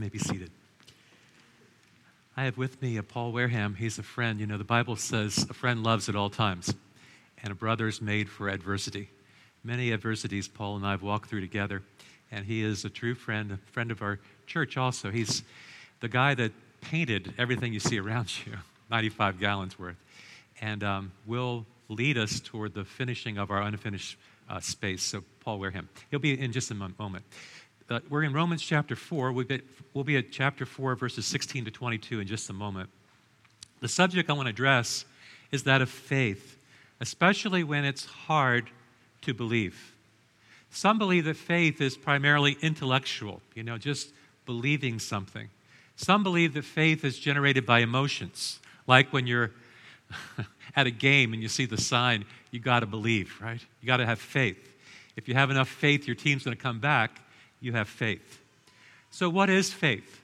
You 0.00 0.04
may 0.06 0.08
be 0.08 0.18
seated. 0.18 0.50
I 2.34 2.44
have 2.44 2.56
with 2.56 2.80
me 2.80 2.96
a 2.96 3.02
Paul 3.02 3.32
Wareham. 3.32 3.74
He's 3.74 3.98
a 3.98 4.02
friend. 4.02 4.40
You 4.40 4.46
know, 4.46 4.56
the 4.56 4.64
Bible 4.64 4.96
says 4.96 5.46
a 5.50 5.52
friend 5.52 5.82
loves 5.82 6.08
at 6.08 6.16
all 6.16 6.30
times, 6.30 6.72
and 7.42 7.52
a 7.52 7.54
brother 7.54 7.86
is 7.86 8.00
made 8.00 8.30
for 8.30 8.48
adversity. 8.48 9.10
Many 9.62 9.92
adversities 9.92 10.48
Paul 10.48 10.76
and 10.76 10.86
I 10.86 10.92
have 10.92 11.02
walked 11.02 11.28
through 11.28 11.42
together, 11.42 11.82
and 12.32 12.46
he 12.46 12.64
is 12.64 12.86
a 12.86 12.88
true 12.88 13.14
friend, 13.14 13.52
a 13.52 13.58
friend 13.72 13.90
of 13.90 14.00
our 14.00 14.18
church 14.46 14.78
also. 14.78 15.10
He's 15.10 15.42
the 16.00 16.08
guy 16.08 16.32
that 16.32 16.52
painted 16.80 17.34
everything 17.36 17.74
you 17.74 17.80
see 17.80 18.00
around 18.00 18.32
you, 18.46 18.54
95 18.90 19.38
gallons 19.38 19.78
worth, 19.78 20.02
and 20.62 20.82
um, 20.82 21.12
will 21.26 21.66
lead 21.90 22.16
us 22.16 22.40
toward 22.40 22.72
the 22.72 22.86
finishing 22.86 23.36
of 23.36 23.50
our 23.50 23.60
unfinished 23.60 24.16
uh, 24.48 24.60
space. 24.60 25.02
So, 25.02 25.22
Paul 25.40 25.58
Wareham. 25.58 25.90
He'll 26.10 26.20
be 26.20 26.40
in 26.40 26.52
just 26.52 26.70
a 26.70 26.74
moment. 26.74 27.24
Uh, 27.90 27.98
we're 28.08 28.22
in 28.22 28.32
Romans 28.32 28.62
chapter 28.62 28.94
4. 28.94 29.32
We'll 29.32 29.46
be, 29.46 29.60
we'll 29.94 30.04
be 30.04 30.16
at 30.16 30.30
chapter 30.30 30.64
4, 30.64 30.94
verses 30.94 31.26
16 31.26 31.64
to 31.64 31.72
22 31.72 32.20
in 32.20 32.26
just 32.28 32.48
a 32.48 32.52
moment. 32.52 32.88
The 33.80 33.88
subject 33.88 34.30
I 34.30 34.32
want 34.34 34.46
to 34.46 34.50
address 34.50 35.04
is 35.50 35.64
that 35.64 35.82
of 35.82 35.90
faith, 35.90 36.56
especially 37.00 37.64
when 37.64 37.84
it's 37.84 38.04
hard 38.04 38.70
to 39.22 39.34
believe. 39.34 39.92
Some 40.70 40.98
believe 40.98 41.24
that 41.24 41.36
faith 41.36 41.80
is 41.80 41.96
primarily 41.96 42.56
intellectual, 42.62 43.42
you 43.56 43.64
know, 43.64 43.76
just 43.76 44.12
believing 44.46 45.00
something. 45.00 45.48
Some 45.96 46.22
believe 46.22 46.54
that 46.54 46.64
faith 46.64 47.04
is 47.04 47.18
generated 47.18 47.66
by 47.66 47.80
emotions, 47.80 48.60
like 48.86 49.12
when 49.12 49.26
you're 49.26 49.50
at 50.76 50.86
a 50.86 50.92
game 50.92 51.32
and 51.32 51.42
you 51.42 51.48
see 51.48 51.66
the 51.66 51.80
sign, 51.80 52.24
you 52.52 52.60
got 52.60 52.80
to 52.80 52.86
believe, 52.86 53.36
right? 53.42 53.60
You 53.82 53.86
got 53.88 53.96
to 53.96 54.06
have 54.06 54.20
faith. 54.20 54.76
If 55.16 55.26
you 55.26 55.34
have 55.34 55.50
enough 55.50 55.68
faith, 55.68 56.06
your 56.06 56.14
team's 56.14 56.44
going 56.44 56.56
to 56.56 56.62
come 56.62 56.78
back, 56.78 57.20
you 57.60 57.72
have 57.72 57.88
faith. 57.88 58.40
So, 59.10 59.28
what 59.28 59.50
is 59.50 59.72
faith? 59.72 60.20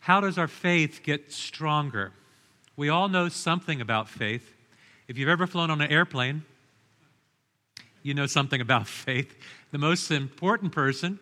How 0.00 0.20
does 0.20 0.38
our 0.38 0.48
faith 0.48 1.00
get 1.02 1.32
stronger? 1.32 2.12
We 2.76 2.88
all 2.88 3.08
know 3.08 3.28
something 3.28 3.80
about 3.80 4.08
faith. 4.08 4.54
If 5.08 5.18
you've 5.18 5.28
ever 5.28 5.46
flown 5.46 5.70
on 5.70 5.80
an 5.80 5.90
airplane, 5.90 6.44
you 8.02 8.14
know 8.14 8.26
something 8.26 8.60
about 8.60 8.86
faith. 8.86 9.36
The 9.72 9.78
most 9.78 10.10
important 10.10 10.72
person, 10.72 11.18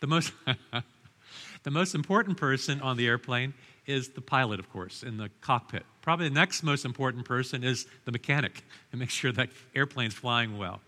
the 0.00 0.06
most, 0.06 0.32
the 1.64 1.70
most 1.70 1.94
important 1.94 2.36
person 2.36 2.80
on 2.80 2.96
the 2.96 3.06
airplane 3.06 3.54
is 3.86 4.10
the 4.10 4.20
pilot, 4.20 4.60
of 4.60 4.70
course, 4.70 5.02
in 5.02 5.16
the 5.16 5.30
cockpit. 5.40 5.84
Probably 6.02 6.28
the 6.28 6.34
next 6.34 6.62
most 6.62 6.84
important 6.84 7.24
person 7.24 7.64
is 7.64 7.86
the 8.04 8.12
mechanic 8.12 8.62
and 8.92 9.00
make 9.00 9.10
sure 9.10 9.32
that 9.32 9.48
airplane's 9.74 10.14
flying 10.14 10.58
well. 10.58 10.80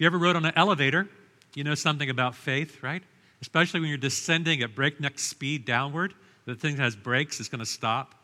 If 0.00 0.04
you 0.04 0.06
ever 0.06 0.18
rode 0.18 0.36
on 0.36 0.46
an 0.46 0.54
elevator, 0.56 1.06
you 1.54 1.62
know 1.62 1.74
something 1.74 2.08
about 2.08 2.34
faith, 2.34 2.82
right? 2.82 3.02
Especially 3.42 3.80
when 3.80 3.90
you're 3.90 3.98
descending 3.98 4.62
at 4.62 4.74
breakneck 4.74 5.18
speed 5.18 5.66
downward, 5.66 6.14
the 6.46 6.54
thing 6.54 6.76
that 6.76 6.82
has 6.82 6.96
brakes, 6.96 7.38
it's 7.38 7.50
going 7.50 7.58
to 7.58 7.66
stop. 7.66 8.14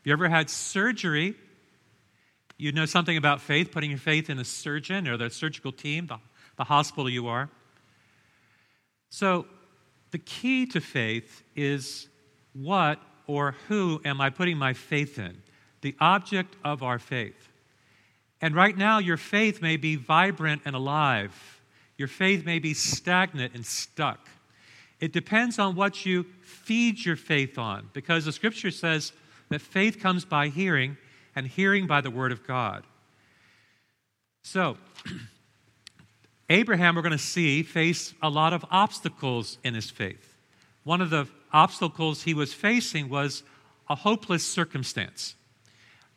If 0.00 0.06
you 0.06 0.12
ever 0.12 0.28
had 0.28 0.50
surgery, 0.50 1.34
you 2.58 2.72
know 2.72 2.84
something 2.84 3.16
about 3.16 3.40
faith, 3.40 3.72
putting 3.72 3.88
your 3.88 3.98
faith 3.98 4.28
in 4.28 4.38
a 4.38 4.44
surgeon 4.44 5.08
or 5.08 5.16
the 5.16 5.30
surgical 5.30 5.72
team, 5.72 6.08
the, 6.08 6.18
the 6.58 6.64
hospital 6.64 7.08
you 7.08 7.26
are. 7.26 7.48
So, 9.08 9.46
the 10.10 10.18
key 10.18 10.66
to 10.66 10.80
faith 10.82 11.42
is 11.56 12.06
what 12.52 13.00
or 13.26 13.54
who 13.68 13.98
am 14.04 14.20
I 14.20 14.28
putting 14.28 14.58
my 14.58 14.74
faith 14.74 15.18
in? 15.18 15.40
The 15.80 15.96
object 16.00 16.54
of 16.62 16.82
our 16.82 16.98
faith. 16.98 17.48
And 18.44 18.54
right 18.54 18.76
now, 18.76 18.98
your 18.98 19.16
faith 19.16 19.62
may 19.62 19.78
be 19.78 19.96
vibrant 19.96 20.60
and 20.66 20.76
alive. 20.76 21.62
Your 21.96 22.08
faith 22.08 22.44
may 22.44 22.58
be 22.58 22.74
stagnant 22.74 23.54
and 23.54 23.64
stuck. 23.64 24.28
It 25.00 25.14
depends 25.14 25.58
on 25.58 25.76
what 25.76 26.04
you 26.04 26.26
feed 26.42 27.02
your 27.02 27.16
faith 27.16 27.56
on, 27.56 27.88
because 27.94 28.26
the 28.26 28.32
scripture 28.32 28.70
says 28.70 29.14
that 29.48 29.62
faith 29.62 29.98
comes 29.98 30.26
by 30.26 30.48
hearing, 30.48 30.98
and 31.34 31.46
hearing 31.46 31.86
by 31.86 32.02
the 32.02 32.10
word 32.10 32.32
of 32.32 32.46
God. 32.46 32.84
So, 34.42 34.76
Abraham, 36.50 36.96
we're 36.96 37.00
going 37.00 37.12
to 37.12 37.18
see, 37.18 37.62
faced 37.62 38.12
a 38.22 38.28
lot 38.28 38.52
of 38.52 38.62
obstacles 38.70 39.56
in 39.64 39.72
his 39.72 39.88
faith. 39.88 40.36
One 40.82 41.00
of 41.00 41.08
the 41.08 41.28
obstacles 41.50 42.24
he 42.24 42.34
was 42.34 42.52
facing 42.52 43.08
was 43.08 43.42
a 43.88 43.94
hopeless 43.94 44.44
circumstance. 44.44 45.34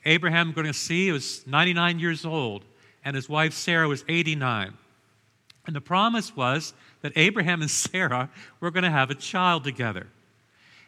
Abraham, 0.06 0.52
going 0.52 0.68
to 0.68 0.74
see, 0.74 1.12
was 1.12 1.46
99 1.46 2.00
years 2.00 2.26
old, 2.26 2.64
and 3.04 3.16
his 3.16 3.28
wife 3.28 3.54
Sarah 3.54 3.88
was 3.88 4.04
89. 4.08 4.74
And 5.66 5.76
the 5.76 5.82
promise 5.82 6.36
was 6.36 6.74
that 7.02 7.14
Abraham 7.16 7.62
and 7.62 7.70
Sarah 7.72 8.30
were 8.60 8.72
going 8.72 8.84
to 8.84 8.90
have 8.90 9.10
a 9.10 9.16
child 9.16 9.64
together. 9.64 10.08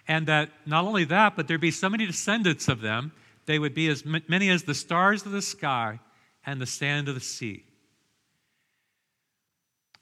And 0.07 0.27
that 0.27 0.49
not 0.65 0.85
only 0.85 1.03
that, 1.05 1.35
but 1.35 1.47
there'd 1.47 1.61
be 1.61 1.71
so 1.71 1.89
many 1.89 2.05
descendants 2.05 2.67
of 2.67 2.81
them 2.81 3.11
they 3.49 3.57
would 3.57 3.73
be 3.73 3.87
as 3.87 4.05
many 4.05 4.47
as 4.49 4.61
the 4.61 4.75
stars 4.75 5.25
of 5.25 5.31
the 5.31 5.41
sky 5.41 5.99
and 6.45 6.61
the 6.61 6.67
sand 6.67 7.09
of 7.09 7.15
the 7.15 7.19
sea. 7.19 7.63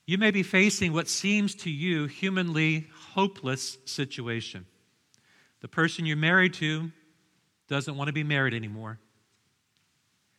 You 0.05 0.17
may 0.17 0.31
be 0.31 0.43
facing 0.43 0.91
what 0.91 1.07
seems 1.07 1.55
to 1.55 1.69
you 1.69 2.07
humanly 2.07 2.87
hopeless 3.13 3.77
situation. 3.85 4.65
The 5.61 5.69
person 5.69 6.05
you're 6.05 6.17
married 6.17 6.55
to 6.55 6.91
doesn't 7.67 7.95
want 7.95 8.07
to 8.07 8.13
be 8.13 8.23
married 8.23 8.53
anymore. 8.53 8.99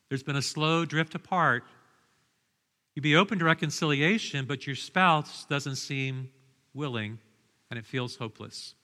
There's 0.08 0.22
been 0.22 0.36
a 0.36 0.42
slow 0.42 0.84
drift 0.84 1.14
apart. 1.14 1.64
You'd 2.94 3.02
be 3.02 3.16
open 3.16 3.38
to 3.38 3.44
reconciliation, 3.44 4.46
but 4.46 4.66
your 4.66 4.76
spouse 4.76 5.44
doesn't 5.44 5.76
seem 5.76 6.30
willing 6.74 7.18
and 7.70 7.78
it 7.78 7.86
feels 7.86 8.16
hopeless. 8.16 8.74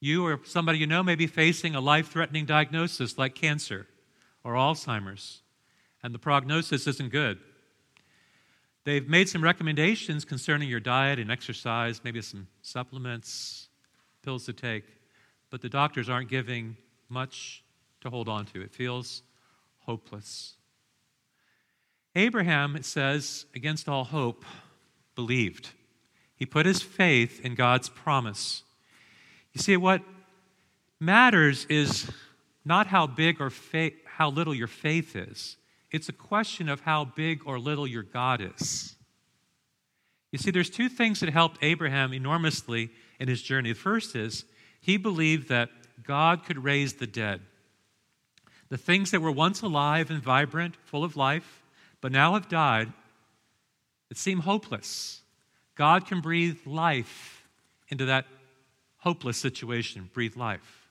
You 0.00 0.26
or 0.26 0.40
somebody 0.44 0.78
you 0.78 0.86
know 0.86 1.02
may 1.02 1.14
be 1.14 1.26
facing 1.26 1.74
a 1.74 1.80
life 1.80 2.10
threatening 2.10 2.46
diagnosis 2.46 3.18
like 3.18 3.34
cancer 3.34 3.86
or 4.42 4.54
Alzheimer's, 4.54 5.42
and 6.02 6.14
the 6.14 6.18
prognosis 6.18 6.86
isn't 6.86 7.10
good. 7.10 7.38
They've 8.84 9.08
made 9.08 9.30
some 9.30 9.42
recommendations 9.42 10.26
concerning 10.26 10.68
your 10.68 10.80
diet 10.80 11.18
and 11.18 11.30
exercise, 11.30 12.02
maybe 12.04 12.20
some 12.20 12.48
supplements, 12.60 13.68
pills 14.22 14.44
to 14.44 14.52
take, 14.52 14.84
but 15.48 15.62
the 15.62 15.70
doctors 15.70 16.10
aren't 16.10 16.28
giving 16.28 16.76
much 17.14 17.62
to 18.02 18.10
hold 18.10 18.28
on 18.28 18.44
to. 18.46 18.60
It 18.60 18.74
feels 18.74 19.22
hopeless. 19.78 20.56
Abraham, 22.14 22.76
it 22.76 22.84
says, 22.84 23.46
against 23.54 23.88
all 23.88 24.04
hope, 24.04 24.44
believed. 25.14 25.70
He 26.36 26.44
put 26.44 26.66
his 26.66 26.82
faith 26.82 27.40
in 27.44 27.54
God's 27.54 27.88
promise. 27.88 28.64
You 29.52 29.62
see, 29.62 29.76
what 29.76 30.02
matters 31.00 31.66
is 31.70 32.10
not 32.64 32.88
how 32.88 33.06
big 33.06 33.40
or 33.40 33.50
fa- 33.50 33.92
how 34.04 34.30
little 34.30 34.54
your 34.54 34.66
faith 34.66 35.14
is. 35.14 35.56
It's 35.90 36.08
a 36.08 36.12
question 36.12 36.68
of 36.68 36.80
how 36.80 37.04
big 37.04 37.42
or 37.46 37.58
little 37.58 37.86
your 37.86 38.02
God 38.02 38.40
is. 38.40 38.96
You 40.32 40.38
see, 40.38 40.50
there's 40.50 40.70
two 40.70 40.88
things 40.88 41.20
that 41.20 41.30
helped 41.30 41.58
Abraham 41.62 42.12
enormously 42.12 42.90
in 43.20 43.28
his 43.28 43.40
journey. 43.42 43.72
The 43.72 43.78
first 43.78 44.16
is 44.16 44.44
he 44.80 44.96
believed 44.96 45.48
that 45.48 45.70
God 46.06 46.44
could 46.44 46.62
raise 46.62 46.94
the 46.94 47.06
dead. 47.06 47.40
The 48.68 48.78
things 48.78 49.10
that 49.10 49.20
were 49.20 49.32
once 49.32 49.62
alive 49.62 50.10
and 50.10 50.22
vibrant, 50.22 50.76
full 50.84 51.04
of 51.04 51.16
life, 51.16 51.62
but 52.00 52.12
now 52.12 52.34
have 52.34 52.48
died, 52.48 52.92
that 54.08 54.18
seem 54.18 54.40
hopeless. 54.40 55.22
God 55.74 56.06
can 56.06 56.20
breathe 56.20 56.58
life 56.66 57.44
into 57.88 58.06
that 58.06 58.26
hopeless 58.98 59.36
situation, 59.36 60.10
breathe 60.12 60.36
life. 60.36 60.88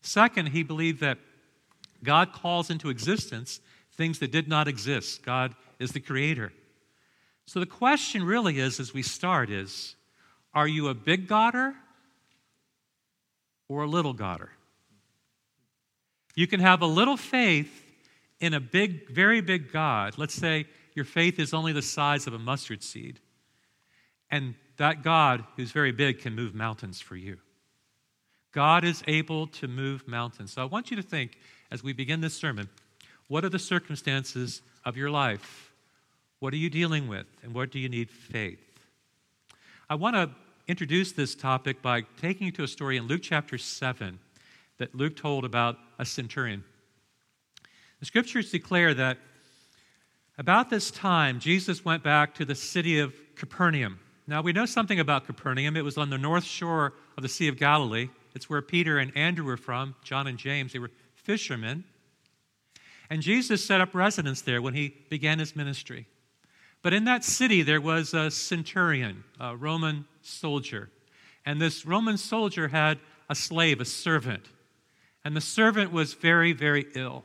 Second, 0.00 0.46
he 0.46 0.62
believed 0.62 1.00
that 1.00 1.18
God 2.02 2.32
calls 2.32 2.70
into 2.70 2.90
existence 2.90 3.60
things 3.92 4.18
that 4.18 4.32
did 4.32 4.48
not 4.48 4.68
exist. 4.68 5.22
God 5.22 5.54
is 5.78 5.92
the 5.92 6.00
creator. 6.00 6.52
So 7.46 7.60
the 7.60 7.66
question 7.66 8.24
really 8.24 8.58
is, 8.58 8.80
as 8.80 8.94
we 8.94 9.02
start, 9.02 9.50
is 9.50 9.94
are 10.54 10.68
you 10.68 10.88
a 10.88 10.94
big 10.94 11.28
Godder 11.28 11.74
or 13.72 13.84
a 13.84 13.88
little 13.88 14.14
Godder? 14.14 14.48
You 16.34 16.46
can 16.46 16.60
have 16.60 16.82
a 16.82 16.86
little 16.86 17.16
faith 17.16 17.84
in 18.40 18.54
a 18.54 18.60
big, 18.60 19.08
very 19.10 19.40
big 19.40 19.72
God. 19.72 20.18
Let's 20.18 20.34
say 20.34 20.66
your 20.94 21.04
faith 21.04 21.38
is 21.38 21.54
only 21.54 21.72
the 21.72 21.82
size 21.82 22.26
of 22.26 22.34
a 22.34 22.38
mustard 22.38 22.82
seed. 22.82 23.20
And 24.30 24.54
that 24.78 25.02
God, 25.02 25.44
who's 25.56 25.72
very 25.72 25.92
big, 25.92 26.20
can 26.20 26.34
move 26.34 26.54
mountains 26.54 27.00
for 27.00 27.16
you. 27.16 27.38
God 28.52 28.84
is 28.84 29.02
able 29.06 29.46
to 29.48 29.68
move 29.68 30.06
mountains. 30.06 30.52
So 30.52 30.62
I 30.62 30.66
want 30.66 30.90
you 30.90 30.96
to 30.96 31.02
think, 31.02 31.38
as 31.70 31.82
we 31.82 31.92
begin 31.92 32.20
this 32.20 32.34
sermon, 32.34 32.68
what 33.28 33.44
are 33.44 33.48
the 33.48 33.58
circumstances 33.58 34.60
of 34.84 34.96
your 34.96 35.10
life? 35.10 35.72
What 36.40 36.52
are 36.52 36.58
you 36.58 36.68
dealing 36.68 37.08
with? 37.08 37.26
And 37.42 37.54
what 37.54 37.70
do 37.70 37.78
you 37.78 37.88
need 37.88 38.10
faith? 38.10 38.58
I 39.88 39.94
want 39.94 40.16
to 40.16 40.30
introduce 40.68 41.12
this 41.12 41.34
topic 41.34 41.82
by 41.82 42.02
taking 42.20 42.46
you 42.46 42.52
to 42.52 42.62
a 42.62 42.68
story 42.68 42.96
in 42.96 43.06
Luke 43.06 43.22
chapter 43.22 43.58
7 43.58 44.18
that 44.78 44.94
Luke 44.94 45.16
told 45.16 45.44
about 45.44 45.76
a 45.98 46.04
centurion. 46.04 46.64
The 48.00 48.06
scriptures 48.06 48.50
declare 48.50 48.94
that 48.94 49.18
about 50.38 50.70
this 50.70 50.90
time, 50.90 51.40
Jesus 51.40 51.84
went 51.84 52.02
back 52.02 52.34
to 52.36 52.44
the 52.44 52.54
city 52.54 52.98
of 52.98 53.14
Capernaum 53.36 53.98
Now, 54.26 54.40
we 54.40 54.52
know 54.52 54.66
something 54.66 55.00
about 55.00 55.26
Capernaum. 55.26 55.76
It 55.76 55.84
was 55.84 55.98
on 55.98 56.10
the 56.10 56.18
north 56.18 56.44
shore 56.44 56.94
of 57.16 57.22
the 57.22 57.28
Sea 57.28 57.48
of 57.48 57.58
Galilee. 57.58 58.08
It's 58.34 58.48
where 58.48 58.62
Peter 58.62 58.98
and 58.98 59.14
Andrew 59.16 59.44
were 59.44 59.56
from, 59.56 59.94
John 60.02 60.26
and 60.26 60.38
James. 60.38 60.72
They 60.72 60.78
were 60.78 60.90
fishermen. 61.14 61.84
And 63.10 63.20
Jesus 63.20 63.64
set 63.64 63.80
up 63.80 63.94
residence 63.94 64.42
there 64.42 64.62
when 64.62 64.74
he 64.74 64.94
began 65.10 65.38
his 65.38 65.54
ministry. 65.54 66.06
But 66.82 66.92
in 66.92 67.04
that 67.04 67.24
city, 67.24 67.62
there 67.62 67.80
was 67.80 68.12
a 68.12 68.30
centurion, 68.30 69.24
a 69.38 69.56
Roman 69.56 70.04
soldier. 70.20 70.90
And 71.46 71.60
this 71.60 71.86
Roman 71.86 72.18
soldier 72.18 72.68
had 72.68 72.98
a 73.28 73.34
slave, 73.34 73.80
a 73.80 73.84
servant. 73.84 74.46
And 75.24 75.36
the 75.36 75.40
servant 75.40 75.92
was 75.92 76.14
very, 76.14 76.52
very 76.52 76.86
ill. 76.94 77.24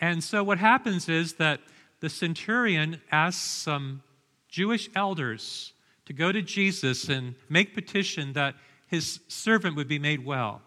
And 0.00 0.22
so 0.22 0.44
what 0.44 0.58
happens 0.58 1.08
is 1.08 1.34
that 1.34 1.60
the 2.00 2.08
centurion 2.08 3.00
asks 3.10 3.42
some 3.42 4.02
Jewish 4.48 4.88
elders 4.94 5.72
to 6.04 6.12
go 6.12 6.30
to 6.30 6.42
Jesus 6.42 7.08
and 7.08 7.34
make 7.48 7.74
petition 7.74 8.32
that 8.34 8.54
his 8.86 9.20
servant 9.28 9.74
would 9.76 9.88
be 9.88 9.98
made 9.98 10.24
well. 10.24 10.62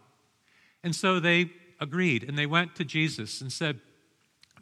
And 0.84 0.96
so 0.96 1.20
they 1.20 1.52
agreed 1.80 2.24
and 2.28 2.38
they 2.38 2.46
went 2.46 2.76
to 2.76 2.86
Jesus 2.86 3.42
and 3.42 3.52
said, 3.52 3.80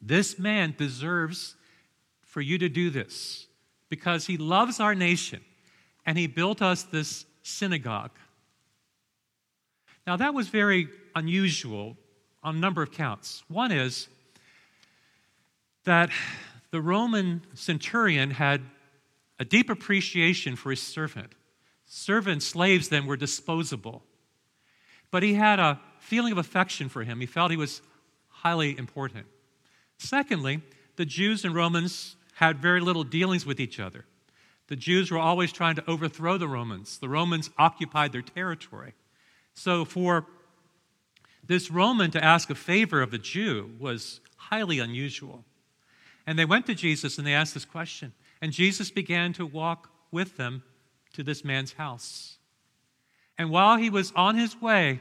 This 0.02 0.38
man 0.38 0.76
deserves 0.78 1.56
for 2.38 2.42
you 2.42 2.60
to 2.60 2.70
do 2.70 2.92
this 2.92 3.48
because 3.90 4.28
he 4.28 4.38
loves 4.38 4.80
our 4.80 4.94
nation 4.94 5.42
and 6.06 6.20
he 6.20 6.28
built 6.28 6.62
us 6.62 6.84
this 6.84 7.26
synagogue. 7.42 8.12
Now, 10.06 10.18
that 10.18 10.36
was 10.36 10.48
very 10.48 10.88
unusual 11.16 11.98
on 12.44 12.58
a 12.58 12.60
number 12.60 12.84
of 12.84 12.92
counts. 12.92 13.42
One 13.48 13.72
is 13.72 14.08
that 15.86 16.12
the 16.70 16.80
Roman 16.80 17.42
centurion 17.56 18.30
had 18.30 18.62
a 19.40 19.44
deep 19.44 19.72
appreciation 19.72 20.56
for 20.56 20.70
his 20.70 20.80
servant. 20.84 21.34
Servant 21.88 22.44
slaves 22.44 22.90
then 22.90 23.08
were 23.08 23.18
disposable. 23.18 24.04
But 25.10 25.24
he 25.24 25.34
had 25.34 25.60
a 25.60 25.80
feeling 25.98 26.34
of 26.34 26.38
affection 26.38 26.88
for 26.88 27.04
him. 27.04 27.20
He 27.20 27.26
felt 27.26 27.50
he 27.50 27.58
was 27.58 27.82
highly 28.28 28.78
important. 28.78 29.26
Secondly, 29.98 30.62
the 30.98 31.06
Jews 31.06 31.44
and 31.44 31.56
Romans 31.56 32.14
had 32.38 32.60
very 32.60 32.80
little 32.80 33.04
dealings 33.04 33.48
with 33.48 33.60
each 33.60 33.80
other. 33.80 34.06
The 34.68 34.76
Jews 34.76 35.10
were 35.10 35.18
always 35.18 35.52
trying 35.52 35.76
to 35.78 35.90
overthrow 35.90 36.38
the 36.38 36.48
Romans. 36.48 37.00
The 37.00 37.10
Romans 37.10 37.50
occupied 37.58 38.12
their 38.12 38.22
territory. 38.22 38.94
So 39.56 39.86
for 39.86 40.28
this 41.44 41.72
Roman 41.72 42.12
to 42.12 42.24
ask 42.24 42.52
a 42.52 42.56
favor 42.56 43.02
of 43.02 43.12
a 43.12 43.18
Jew 43.18 43.72
was 43.80 44.20
highly 44.36 44.78
unusual. 44.78 45.46
And 46.28 46.38
they 46.38 46.46
went 46.46 46.68
to 46.68 46.76
Jesus 46.76 47.18
and 47.18 47.26
they 47.26 47.34
asked 47.34 47.56
this 47.56 47.66
question. 47.66 48.14
And 48.40 48.52
Jesus 48.52 48.92
began 48.92 49.34
to 49.34 49.46
walk 49.46 49.90
with 50.12 50.38
them 50.38 50.62
to 51.14 51.24
this 51.24 51.44
man's 51.44 51.74
house. 51.74 52.38
And 53.36 53.50
while 53.50 53.78
he 53.78 53.90
was 53.90 54.14
on 54.16 54.38
his 54.38 54.62
way, 54.62 55.00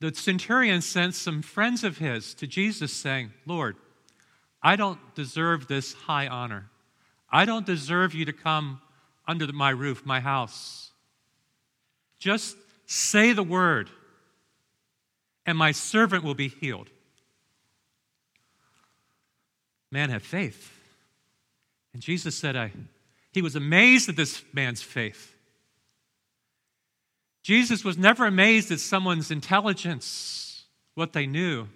the 0.00 0.14
centurion 0.14 0.82
sent 0.82 1.14
some 1.14 1.40
friends 1.40 1.82
of 1.82 1.96
his 1.96 2.34
to 2.34 2.46
Jesus 2.46 2.92
saying, 2.92 3.32
Lord, 3.46 3.76
I 4.64 4.76
don't 4.76 4.98
deserve 5.14 5.68
this 5.68 5.92
high 5.92 6.26
honor. 6.26 6.70
I 7.30 7.44
don't 7.44 7.66
deserve 7.66 8.14
you 8.14 8.24
to 8.24 8.32
come 8.32 8.80
under 9.28 9.46
my 9.52 9.68
roof, 9.68 10.06
my 10.06 10.20
house. 10.20 10.90
Just 12.18 12.56
say 12.86 13.34
the 13.34 13.42
word, 13.42 13.90
and 15.44 15.58
my 15.58 15.72
servant 15.72 16.24
will 16.24 16.34
be 16.34 16.48
healed. 16.48 16.88
Man 19.90 20.08
had 20.08 20.22
faith. 20.22 20.72
And 21.92 22.02
Jesus 22.02 22.34
said, 22.34 22.56
I, 22.56 22.72
He 23.32 23.42
was 23.42 23.56
amazed 23.56 24.08
at 24.08 24.16
this 24.16 24.42
man's 24.54 24.82
faith. 24.82 25.34
Jesus 27.42 27.84
was 27.84 27.98
never 27.98 28.24
amazed 28.24 28.70
at 28.72 28.80
someone's 28.80 29.30
intelligence, 29.30 30.64
what 30.94 31.12
they 31.12 31.26
knew. 31.26 31.68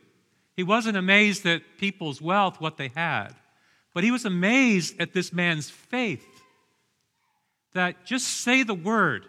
He 0.58 0.64
wasn't 0.64 0.96
amazed 0.96 1.46
at 1.46 1.62
people's 1.78 2.20
wealth, 2.20 2.60
what 2.60 2.78
they 2.78 2.88
had. 2.88 3.28
But 3.94 4.02
he 4.02 4.10
was 4.10 4.24
amazed 4.24 5.00
at 5.00 5.12
this 5.12 5.32
man's 5.32 5.70
faith. 5.70 6.26
That 7.74 8.04
just 8.04 8.26
say 8.26 8.64
the 8.64 8.74
word. 8.74 9.26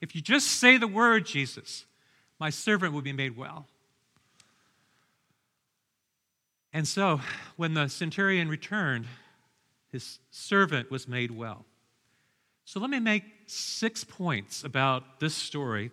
If 0.00 0.16
you 0.16 0.20
just 0.20 0.48
say 0.48 0.76
the 0.76 0.88
word, 0.88 1.26
Jesus, 1.26 1.84
my 2.40 2.50
servant 2.50 2.92
will 2.92 3.02
be 3.02 3.12
made 3.12 3.36
well. 3.36 3.68
And 6.72 6.88
so, 6.88 7.20
when 7.54 7.74
the 7.74 7.86
centurion 7.86 8.48
returned, 8.48 9.06
his 9.92 10.18
servant 10.32 10.90
was 10.90 11.06
made 11.06 11.30
well. 11.30 11.64
So, 12.64 12.80
let 12.80 12.90
me 12.90 12.98
make 12.98 13.22
six 13.46 14.02
points 14.02 14.64
about 14.64 15.20
this 15.20 15.36
story 15.36 15.92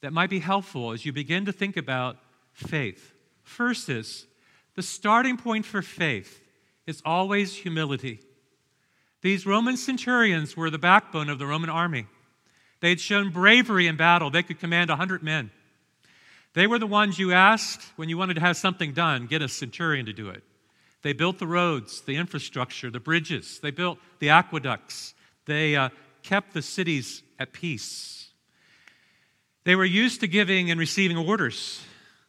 that 0.00 0.14
might 0.14 0.30
be 0.30 0.38
helpful 0.38 0.92
as 0.92 1.04
you 1.04 1.12
begin 1.12 1.44
to 1.44 1.52
think 1.52 1.76
about 1.76 2.16
faith. 2.54 3.13
First 3.44 3.88
is 3.88 4.26
the 4.74 4.82
starting 4.82 5.36
point 5.36 5.64
for 5.64 5.82
faith 5.82 6.40
is 6.86 7.00
always 7.04 7.54
humility. 7.54 8.20
These 9.22 9.46
Roman 9.46 9.76
centurions 9.76 10.56
were 10.56 10.70
the 10.70 10.78
backbone 10.78 11.30
of 11.30 11.38
the 11.38 11.46
Roman 11.46 11.70
army. 11.70 12.06
They 12.80 12.90
had 12.90 13.00
shown 13.00 13.30
bravery 13.30 13.86
in 13.86 13.96
battle, 13.96 14.30
they 14.30 14.42
could 14.42 14.58
command 14.58 14.90
100 14.90 15.22
men. 15.22 15.50
They 16.52 16.66
were 16.66 16.78
the 16.78 16.86
ones 16.86 17.18
you 17.18 17.32
asked 17.32 17.82
when 17.96 18.08
you 18.08 18.18
wanted 18.18 18.34
to 18.34 18.40
have 18.40 18.56
something 18.56 18.92
done, 18.92 19.26
get 19.26 19.42
a 19.42 19.48
centurion 19.48 20.06
to 20.06 20.12
do 20.12 20.28
it. 20.28 20.42
They 21.02 21.12
built 21.12 21.38
the 21.38 21.46
roads, 21.46 22.00
the 22.02 22.16
infrastructure, 22.16 22.90
the 22.90 23.00
bridges, 23.00 23.60
they 23.60 23.70
built 23.70 23.98
the 24.18 24.30
aqueducts, 24.30 25.14
they 25.46 25.76
uh, 25.76 25.90
kept 26.22 26.54
the 26.54 26.62
cities 26.62 27.22
at 27.38 27.52
peace. 27.52 28.28
They 29.64 29.74
were 29.74 29.84
used 29.84 30.20
to 30.20 30.26
giving 30.26 30.70
and 30.70 30.78
receiving 30.78 31.16
orders. 31.16 31.80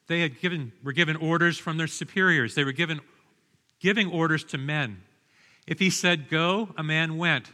They 0.08 0.22
had 0.22 0.40
given, 0.40 0.72
were 0.84 0.92
given 0.92 1.16
orders 1.16 1.58
from 1.58 1.78
their 1.78 1.88
superiors. 1.88 2.56
They 2.56 2.64
were 2.64 2.72
given 2.72 3.02
giving 3.80 4.10
orders 4.10 4.44
to 4.46 4.58
men. 4.58 5.02
If 5.68 5.80
he 5.80 5.90
said 5.90 6.30
go, 6.30 6.70
a 6.78 6.84
man 6.84 7.18
went. 7.18 7.52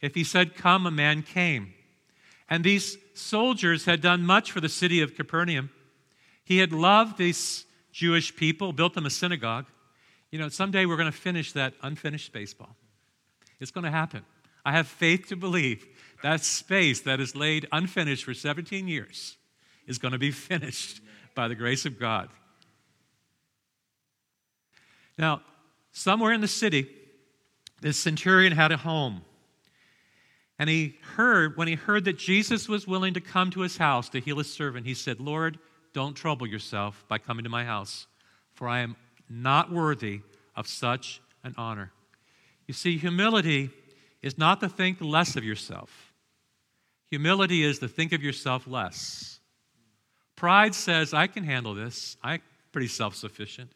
If 0.00 0.14
he 0.14 0.24
said 0.24 0.54
come, 0.54 0.86
a 0.86 0.90
man 0.90 1.22
came. 1.22 1.74
And 2.48 2.64
these 2.64 2.98
soldiers 3.14 3.84
had 3.84 4.00
done 4.00 4.24
much 4.24 4.50
for 4.50 4.60
the 4.60 4.68
city 4.68 5.00
of 5.02 5.14
Capernaum. 5.14 5.70
He 6.44 6.58
had 6.58 6.72
loved 6.72 7.16
these 7.16 7.64
Jewish 7.92 8.34
people, 8.34 8.72
built 8.72 8.94
them 8.94 9.06
a 9.06 9.10
synagogue. 9.10 9.66
You 10.30 10.38
know, 10.38 10.48
someday 10.48 10.86
we're 10.86 10.96
going 10.96 11.10
to 11.10 11.16
finish 11.16 11.52
that 11.52 11.74
unfinished 11.82 12.32
baseball. 12.32 12.76
It's 13.60 13.70
going 13.70 13.84
to 13.84 13.90
happen. 13.90 14.24
I 14.64 14.72
have 14.72 14.86
faith 14.86 15.28
to 15.28 15.36
believe 15.36 15.86
that 16.22 16.42
space 16.42 17.00
that 17.02 17.20
is 17.20 17.34
laid 17.34 17.66
unfinished 17.72 18.24
for 18.24 18.34
17 18.34 18.88
years 18.88 19.36
is 19.86 19.98
going 19.98 20.12
to 20.12 20.18
be 20.18 20.30
finished 20.30 21.00
by 21.34 21.48
the 21.48 21.54
grace 21.54 21.86
of 21.86 21.98
God. 21.98 22.28
Now, 25.18 25.42
somewhere 25.92 26.32
in 26.32 26.40
the 26.40 26.48
city, 26.48 26.88
this 27.80 27.98
centurion 27.98 28.52
had 28.52 28.72
a 28.72 28.76
home. 28.76 29.22
And 30.58 30.68
he 30.68 30.96
heard, 31.16 31.56
when 31.56 31.68
he 31.68 31.74
heard 31.74 32.04
that 32.04 32.18
Jesus 32.18 32.68
was 32.68 32.86
willing 32.86 33.14
to 33.14 33.20
come 33.20 33.50
to 33.50 33.60
his 33.60 33.78
house 33.78 34.08
to 34.10 34.20
heal 34.20 34.38
his 34.38 34.52
servant, 34.52 34.86
he 34.86 34.94
said, 34.94 35.18
Lord, 35.18 35.58
don't 35.92 36.14
trouble 36.14 36.46
yourself 36.46 37.04
by 37.08 37.18
coming 37.18 37.44
to 37.44 37.50
my 37.50 37.64
house, 37.64 38.06
for 38.52 38.68
I 38.68 38.80
am 38.80 38.96
not 39.28 39.72
worthy 39.72 40.20
of 40.54 40.66
such 40.68 41.20
an 41.44 41.54
honor. 41.56 41.92
You 42.66 42.74
see, 42.74 42.98
humility 42.98 43.70
is 44.22 44.36
not 44.36 44.60
to 44.60 44.68
think 44.68 44.98
less 45.00 45.34
of 45.36 45.44
yourself, 45.44 46.12
humility 47.06 47.62
is 47.62 47.78
to 47.80 47.88
think 47.88 48.12
of 48.12 48.22
yourself 48.22 48.66
less. 48.66 49.39
Pride 50.40 50.74
says, 50.74 51.12
I 51.12 51.26
can 51.26 51.44
handle 51.44 51.74
this. 51.74 52.16
I'm 52.22 52.40
pretty 52.72 52.86
self 52.86 53.14
sufficient. 53.14 53.72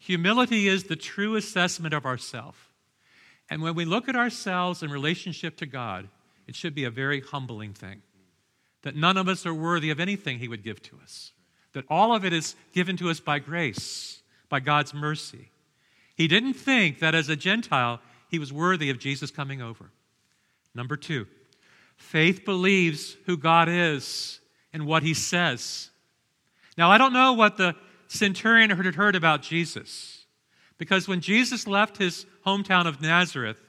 Humility 0.00 0.66
is 0.66 0.82
the 0.82 0.96
true 0.96 1.36
assessment 1.36 1.94
of 1.94 2.04
ourself. 2.04 2.72
And 3.48 3.62
when 3.62 3.76
we 3.76 3.84
look 3.84 4.08
at 4.08 4.16
ourselves 4.16 4.82
in 4.82 4.90
relationship 4.90 5.56
to 5.58 5.66
God, 5.66 6.08
it 6.48 6.56
should 6.56 6.74
be 6.74 6.82
a 6.82 6.90
very 6.90 7.20
humbling 7.20 7.72
thing. 7.72 8.02
That 8.82 8.96
none 8.96 9.16
of 9.16 9.28
us 9.28 9.46
are 9.46 9.54
worthy 9.54 9.90
of 9.90 10.00
anything 10.00 10.40
He 10.40 10.48
would 10.48 10.64
give 10.64 10.82
to 10.82 10.98
us. 11.04 11.30
That 11.72 11.84
all 11.88 12.12
of 12.12 12.24
it 12.24 12.32
is 12.32 12.56
given 12.72 12.96
to 12.96 13.08
us 13.08 13.20
by 13.20 13.38
grace, 13.38 14.22
by 14.48 14.58
God's 14.58 14.92
mercy. 14.92 15.52
He 16.16 16.26
didn't 16.26 16.54
think 16.54 16.98
that 16.98 17.14
as 17.14 17.28
a 17.28 17.36
Gentile, 17.36 18.00
he 18.28 18.40
was 18.40 18.52
worthy 18.52 18.90
of 18.90 18.98
Jesus 18.98 19.30
coming 19.30 19.62
over. 19.62 19.92
Number 20.74 20.96
two, 20.96 21.28
faith 21.96 22.44
believes 22.44 23.16
who 23.26 23.36
God 23.36 23.68
is 23.68 24.40
and 24.72 24.86
what 24.86 25.02
he 25.02 25.14
says. 25.14 25.90
Now, 26.76 26.90
I 26.90 26.98
don't 26.98 27.12
know 27.12 27.32
what 27.32 27.56
the 27.56 27.74
centurion 28.08 28.70
had 28.70 28.94
heard 28.94 29.16
about 29.16 29.42
Jesus, 29.42 30.26
because 30.78 31.08
when 31.08 31.20
Jesus 31.20 31.66
left 31.66 31.96
his 31.96 32.26
hometown 32.44 32.86
of 32.86 33.00
Nazareth, 33.00 33.62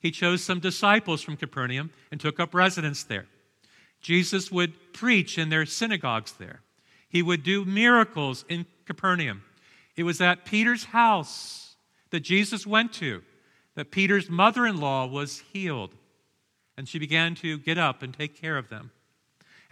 he 0.00 0.10
chose 0.10 0.42
some 0.42 0.60
disciples 0.60 1.22
from 1.22 1.36
Capernaum 1.36 1.90
and 2.10 2.20
took 2.20 2.40
up 2.40 2.54
residence 2.54 3.04
there. 3.04 3.26
Jesus 4.00 4.50
would 4.50 4.92
preach 4.92 5.38
in 5.38 5.48
their 5.48 5.64
synagogues 5.64 6.32
there. 6.32 6.60
He 7.08 7.22
would 7.22 7.42
do 7.42 7.64
miracles 7.64 8.44
in 8.48 8.66
Capernaum. 8.84 9.42
It 9.94 10.02
was 10.02 10.20
at 10.20 10.44
Peter's 10.44 10.86
house 10.86 11.76
that 12.10 12.20
Jesus 12.20 12.66
went 12.66 12.92
to 12.94 13.22
that 13.74 13.90
Peter's 13.90 14.28
mother 14.28 14.66
in 14.66 14.78
law 14.78 15.06
was 15.06 15.40
healed, 15.52 15.94
and 16.76 16.88
she 16.88 16.98
began 16.98 17.34
to 17.36 17.58
get 17.58 17.78
up 17.78 18.02
and 18.02 18.12
take 18.12 18.38
care 18.38 18.58
of 18.58 18.68
them. 18.68 18.90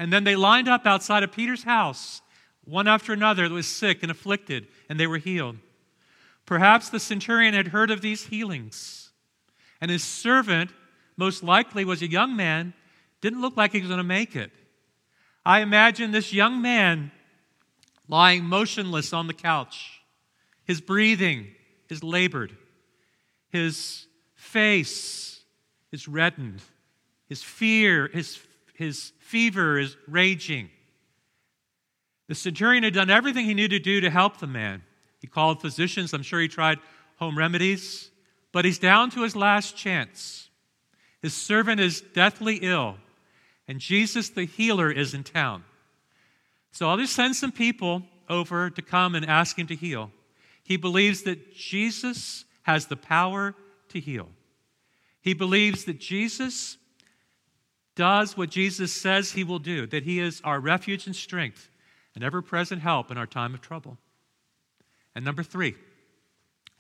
And 0.01 0.11
then 0.11 0.25
they 0.25 0.35
lined 0.35 0.67
up 0.67 0.87
outside 0.87 1.23
of 1.23 1.31
Peter's 1.31 1.65
house, 1.65 2.23
one 2.65 2.89
after 2.89 3.13
another 3.13 3.47
that 3.47 3.55
was 3.55 3.67
sick 3.67 4.03
and 4.03 4.11
afflicted, 4.11 4.67
and 4.89 4.99
they 4.99 5.07
were 5.07 5.19
healed. 5.19 5.59
Perhaps 6.47 6.89
the 6.89 6.99
centurion 6.99 7.53
had 7.53 7.69
heard 7.69 7.91
of 7.91 8.01
these 8.01 8.29
healings, 8.29 9.11
and 9.79 9.91
his 9.91 10.03
servant, 10.03 10.71
most 11.19 11.43
likely, 11.43 11.85
was 11.85 12.01
a 12.01 12.11
young 12.11 12.35
man, 12.35 12.73
didn't 13.21 13.43
look 13.43 13.59
like 13.59 13.73
he 13.73 13.81
was 13.81 13.89
going 13.89 13.99
to 13.99 14.03
make 14.03 14.35
it. 14.35 14.51
I 15.45 15.61
imagine 15.61 16.13
this 16.13 16.33
young 16.33 16.63
man 16.63 17.11
lying 18.09 18.43
motionless 18.45 19.13
on 19.13 19.27
the 19.27 19.35
couch. 19.35 20.01
His 20.65 20.81
breathing 20.81 21.49
is 21.91 22.03
labored. 22.03 22.57
His 23.51 24.07
face 24.35 25.43
is 25.93 26.09
reddened. 26.09 26.63
His 27.29 27.43
fear, 27.43 28.09
his, 28.09 28.39
his 28.81 29.13
fever 29.19 29.79
is 29.79 29.95
raging. 30.09 30.71
The 32.29 32.35
centurion 32.35 32.83
had 32.83 32.95
done 32.95 33.11
everything 33.11 33.45
he 33.45 33.53
knew 33.53 33.69
to 33.69 33.79
do 33.79 34.01
to 34.01 34.09
help 34.09 34.39
the 34.39 34.47
man. 34.47 34.83
He 35.21 35.27
called 35.27 35.61
physicians. 35.61 36.15
I'm 36.15 36.23
sure 36.23 36.41
he 36.41 36.49
tried 36.49 36.79
home 37.17 37.37
remedies. 37.37 38.11
But 38.53 38.65
he's 38.65 38.79
down 38.79 39.11
to 39.11 39.23
his 39.23 39.37
last 39.37 39.77
chance. 39.77 40.49
His 41.21 41.35
servant 41.35 41.79
is 41.79 42.01
deathly 42.01 42.57
ill, 42.63 42.97
and 43.69 43.79
Jesus, 43.79 44.31
the 44.31 44.47
healer, 44.47 44.91
is 44.91 45.13
in 45.13 45.25
town. 45.25 45.63
So 46.73 46.89
I'll 46.89 46.97
just 46.97 47.15
send 47.15 47.37
some 47.37 47.53
people 47.53 48.03
over 48.31 48.71
to 48.71 48.81
come 48.81 49.15
and 49.15 49.27
ask 49.27 49.59
him 49.59 49.67
to 49.67 49.75
heal. 49.75 50.11
He 50.65 50.79
believes 50.79 51.25
that 51.25 51.55
Jesus 51.55 52.47
has 52.63 52.87
the 52.87 52.97
power 52.97 53.55
to 53.91 54.01
heal. 54.01 54.31
He 55.21 55.35
believes 55.35 55.85
that 55.85 56.01
Jesus 56.01 56.79
does 58.01 58.35
what 58.35 58.49
Jesus 58.49 58.91
says 58.95 59.33
he 59.33 59.45
will 59.45 59.59
do, 59.59 59.87
that 59.89 60.05
he 60.05 60.21
is 60.21 60.41
our 60.43 60.59
refuge 60.59 61.05
and 61.05 61.15
strength 61.15 61.69
and 62.15 62.25
ever 62.25 62.41
present 62.41 62.81
help 62.81 63.11
in 63.11 63.19
our 63.19 63.27
time 63.27 63.53
of 63.53 63.61
trouble. 63.61 63.99
And 65.15 65.23
number 65.23 65.43
three, 65.43 65.75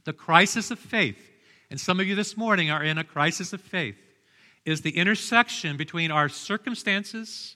the 0.04 0.14
crisis 0.14 0.70
of 0.70 0.78
faith, 0.78 1.18
and 1.68 1.78
some 1.78 2.00
of 2.00 2.06
you 2.06 2.14
this 2.14 2.38
morning 2.38 2.70
are 2.70 2.82
in 2.82 2.96
a 2.96 3.04
crisis 3.04 3.52
of 3.52 3.60
faith, 3.60 3.98
is 4.64 4.80
the 4.80 4.96
intersection 4.96 5.76
between 5.76 6.10
our 6.10 6.30
circumstances 6.30 7.54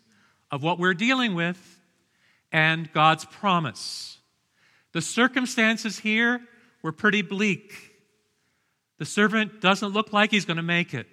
of 0.51 0.63
what 0.63 0.79
we're 0.79 0.93
dealing 0.93 1.35
with 1.35 1.81
and 2.53 2.93
God's 2.93 3.25
promise. 3.25 4.19
The 4.93 5.01
circumstances 5.01 6.01
here 6.01 6.43
were 6.83 6.93
pretty 6.93 7.23
bleak. 7.23 7.73
The 8.99 9.07
servant 9.07 9.63
doesn't 9.63 9.89
look 9.89 10.13
like 10.13 10.33
he's 10.33 10.45
going 10.45 10.59
to 10.59 10.63
make 10.63 10.93
it. 10.93 11.07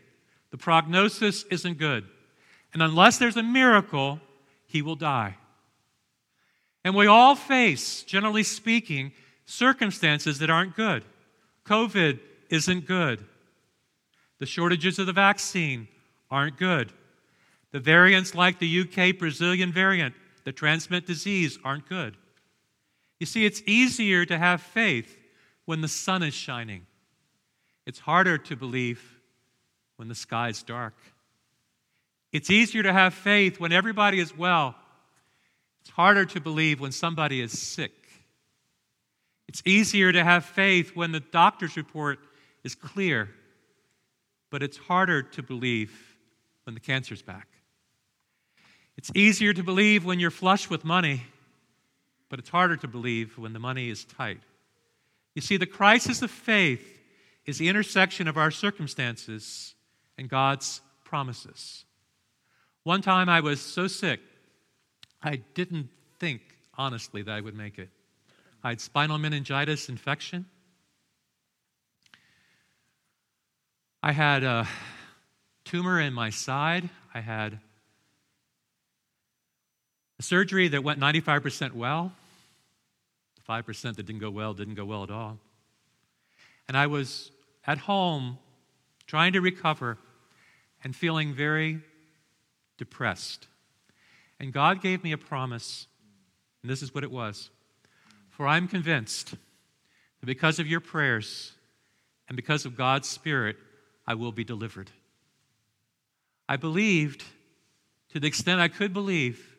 The 0.50 0.58
prognosis 0.58 1.46
isn't 1.46 1.77
good. 1.77 2.03
And 2.74 2.82
unless 2.82 3.18
there's 3.18 3.38
a 3.38 3.44
miracle, 3.44 4.20
he 4.66 4.82
will 4.82 4.96
die. 4.96 5.36
And 6.84 6.96
we 6.96 7.08
all 7.08 7.36
face, 7.36 8.04
generally 8.04 8.44
speaking, 8.44 9.12
circumstances 9.46 10.40
that 10.40 10.50
aren't 10.50 10.75
good. 10.75 11.04
COVID 11.66 12.20
isn't 12.50 12.88
good. 12.88 13.24
The 14.40 14.46
shortages 14.46 14.98
of 14.98 15.06
the 15.06 15.13
vaccine 15.13 15.88
aren't 16.30 16.58
good. 16.58 16.92
The 17.72 17.80
variants 17.80 18.34
like 18.34 18.60
the 18.60 18.82
UK 18.82 19.18
Brazilian 19.18 19.72
variant 19.72 20.16
that 20.46 20.56
transmit 20.56 21.06
disease 21.06 21.60
aren't 21.63 21.88
good. 21.88 22.18
You 23.20 23.25
see, 23.25 23.46
it's 23.46 23.62
easier 23.68 24.25
to 24.25 24.38
have 24.38 24.62
faith 24.62 25.18
when 25.66 25.82
the 25.82 25.88
sun 25.88 26.24
is 26.24 26.34
shining. 26.34 26.88
It's 27.86 28.00
harder 28.00 28.38
to 28.38 28.56
believe 28.56 29.20
when 29.98 30.08
the 30.08 30.16
sky 30.16 30.50
is 30.50 30.63
dark. 30.63 30.96
It's 32.32 32.50
easier 32.50 32.84
to 32.84 32.94
have 32.94 33.14
faith 33.14 33.60
when 33.60 33.72
everybody 33.72 34.20
is 34.20 34.36
well. 34.38 34.76
It's 35.82 35.90
harder 35.90 36.26
to 36.26 36.40
believe 36.40 36.80
when 36.80 36.92
somebody 36.92 37.42
is 37.42 37.58
sick. 37.58 37.92
It's 39.48 39.62
easier 39.66 40.12
to 40.12 40.24
have 40.24 40.46
faith 40.46 40.96
when 40.96 41.12
the 41.12 41.20
doctor's 41.20 41.76
report 41.76 42.20
is 42.64 42.76
clear, 42.76 43.30
but 44.50 44.64
it's 44.64 44.78
harder 44.78 45.24
to 45.24 45.44
believe 45.44 45.92
when 46.64 46.74
the 46.74 46.80
cancer's 46.80 47.22
back. 47.22 47.48
It's 48.96 49.12
easier 49.16 49.54
to 49.54 49.64
believe 49.64 50.06
when 50.06 50.20
you're 50.20 50.32
flush 50.32 50.70
with 50.70 50.86
money, 50.86 51.24
but 52.30 52.40
it's 52.40 52.50
harder 52.50 52.78
to 52.78 52.88
believe 52.88 53.38
when 53.38 53.52
the 53.52 53.60
money 53.60 53.90
is 53.90 54.06
tight. 54.06 54.42
You 55.36 55.42
see, 55.42 55.58
the 55.58 55.66
crisis 55.66 56.22
of 56.22 56.32
faith 56.32 57.00
is 57.46 57.58
the 57.58 57.68
intersection 57.68 58.28
of 58.28 58.38
our 58.38 58.52
circumstances 58.52 59.76
and 60.18 60.30
God's 60.30 60.82
promises. 61.04 61.86
One 62.84 63.02
time 63.04 63.30
I 63.30 63.42
was 63.42 63.62
so 63.62 63.88
sick, 63.88 64.20
I 65.22 65.36
didn't 65.54 65.90
think 66.20 66.42
honestly 66.76 67.22
that 67.22 67.32
I 67.32 67.40
would 67.40 67.56
make 67.56 67.78
it. 67.78 67.90
I 68.64 68.70
had 68.70 68.82
spinal 68.82 69.20
meningitis 69.20 69.88
infection. 69.88 70.46
I 74.02 74.12
had 74.14 74.44
a 74.44 74.68
tumor 75.64 76.00
in 76.00 76.14
my 76.14 76.32
side. 76.32 76.90
I 77.14 77.20
had 77.20 77.60
a 80.20 80.24
surgery 80.24 80.68
that 80.70 80.84
went 80.84 81.00
95% 81.00 81.74
well. 81.74 82.12
The 83.36 83.54
5% 83.54 83.96
that 83.96 84.06
didn't 84.08 84.22
go 84.22 84.32
well 84.32 84.56
didn't 84.56 84.76
go 84.76 84.86
well 84.86 85.04
at 85.04 85.12
all. 85.12 85.38
And 86.68 86.76
I 86.76 86.88
was 86.88 87.32
at 87.68 87.78
home 87.78 88.40
trying 89.06 89.34
to 89.34 89.42
recover 89.42 90.00
and 90.84 90.96
feeling 90.96 91.36
very 91.36 91.82
depressed. 92.82 93.48
And 94.40 94.52
God 94.52 94.82
gave 94.82 95.04
me 95.04 95.12
a 95.12 95.18
promise, 95.18 95.86
and 96.64 96.72
this 96.72 96.82
is 96.82 96.96
what 96.96 97.04
it 97.04 97.12
was 97.12 97.52
for 98.42 98.48
I'm 98.48 98.68
convinced 98.68 99.30
that 99.30 100.26
because 100.26 100.58
of 100.58 100.66
your 100.66 100.80
prayers 100.80 101.52
and 102.28 102.36
because 102.36 102.66
of 102.66 102.76
God's 102.76 103.08
Spirit, 103.08 103.56
I 104.08 104.16
will 104.16 104.32
be 104.32 104.44
delivered. 104.44 104.90
I 106.50 106.58
believed, 106.58 107.24
to 108.14 108.20
the 108.20 108.26
extent 108.26 108.60
I 108.60 108.68
could 108.68 108.94
believe, 108.94 109.56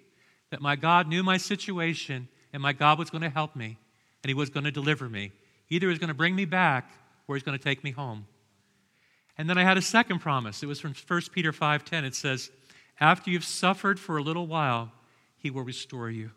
that 0.50 0.61
my 0.61 0.75
God 0.75 1.07
knew 1.07 1.23
my 1.23 1.37
situation 1.37 2.26
and 2.52 2.61
my 2.61 2.73
God 2.73 2.99
was 2.99 3.09
going 3.09 3.23
to 3.23 3.31
help 3.31 3.55
me 3.55 3.79
and 4.25 4.29
He 4.29 4.35
was 4.35 4.50
going 4.50 4.64
to 4.64 4.73
deliver 4.73 5.09
me. 5.09 5.31
Either 5.71 5.87
He 5.87 5.91
was 5.91 6.00
going 6.00 6.09
to 6.09 6.14
bring 6.14 6.35
me 6.35 6.45
back 6.45 6.91
or 7.29 7.37
He's 7.37 7.45
going 7.45 7.57
to 7.57 7.62
take 7.62 7.85
me 7.85 7.93
home. 7.93 8.26
And 9.38 9.49
then 9.49 9.59
I 9.59 9.62
had 9.62 9.79
a 9.79 9.83
second 9.83 10.19
promise. 10.19 10.61
It 10.64 10.67
was 10.67 10.81
from 10.81 10.93
1 11.07 11.21
Peter 11.33 11.52
5:10. 11.52 12.02
It 12.02 12.17
says, 12.17 12.50
"After 13.02 13.30
you've 13.30 13.44
suffered 13.44 13.99
for 13.99 14.16
a 14.16 14.23
little 14.23 14.47
while, 14.47 14.92
He 15.37 15.50
will 15.50 15.64
restore 15.64 16.09
you." 16.09 16.30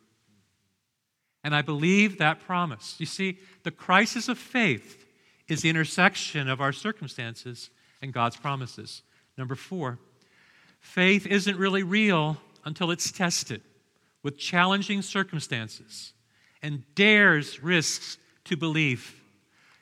And 1.43 1.55
I 1.55 1.61
believe 1.61 2.17
that 2.17 2.39
promise. 2.39 2.95
You 2.99 3.05
see, 3.05 3.37
the 3.61 3.69
crisis 3.69 4.27
of 4.27 4.39
faith 4.39 5.05
is 5.47 5.61
the 5.61 5.69
intersection 5.69 6.49
of 6.49 6.59
our 6.59 6.73
circumstances 6.73 7.69
and 8.01 8.11
God's 8.11 8.35
promises. 8.35 9.03
Number 9.37 9.53
four, 9.53 9.99
faith 10.79 11.27
isn't 11.27 11.55
really 11.55 11.83
real 11.83 12.41
until 12.63 12.89
it's 12.89 13.11
tested 13.11 13.61
with 14.23 14.39
challenging 14.39 15.03
circumstances 15.03 16.13
and 16.63 16.83
dares 16.95 17.61
risks 17.61 18.17
to 18.45 18.57
believe. 18.57 19.21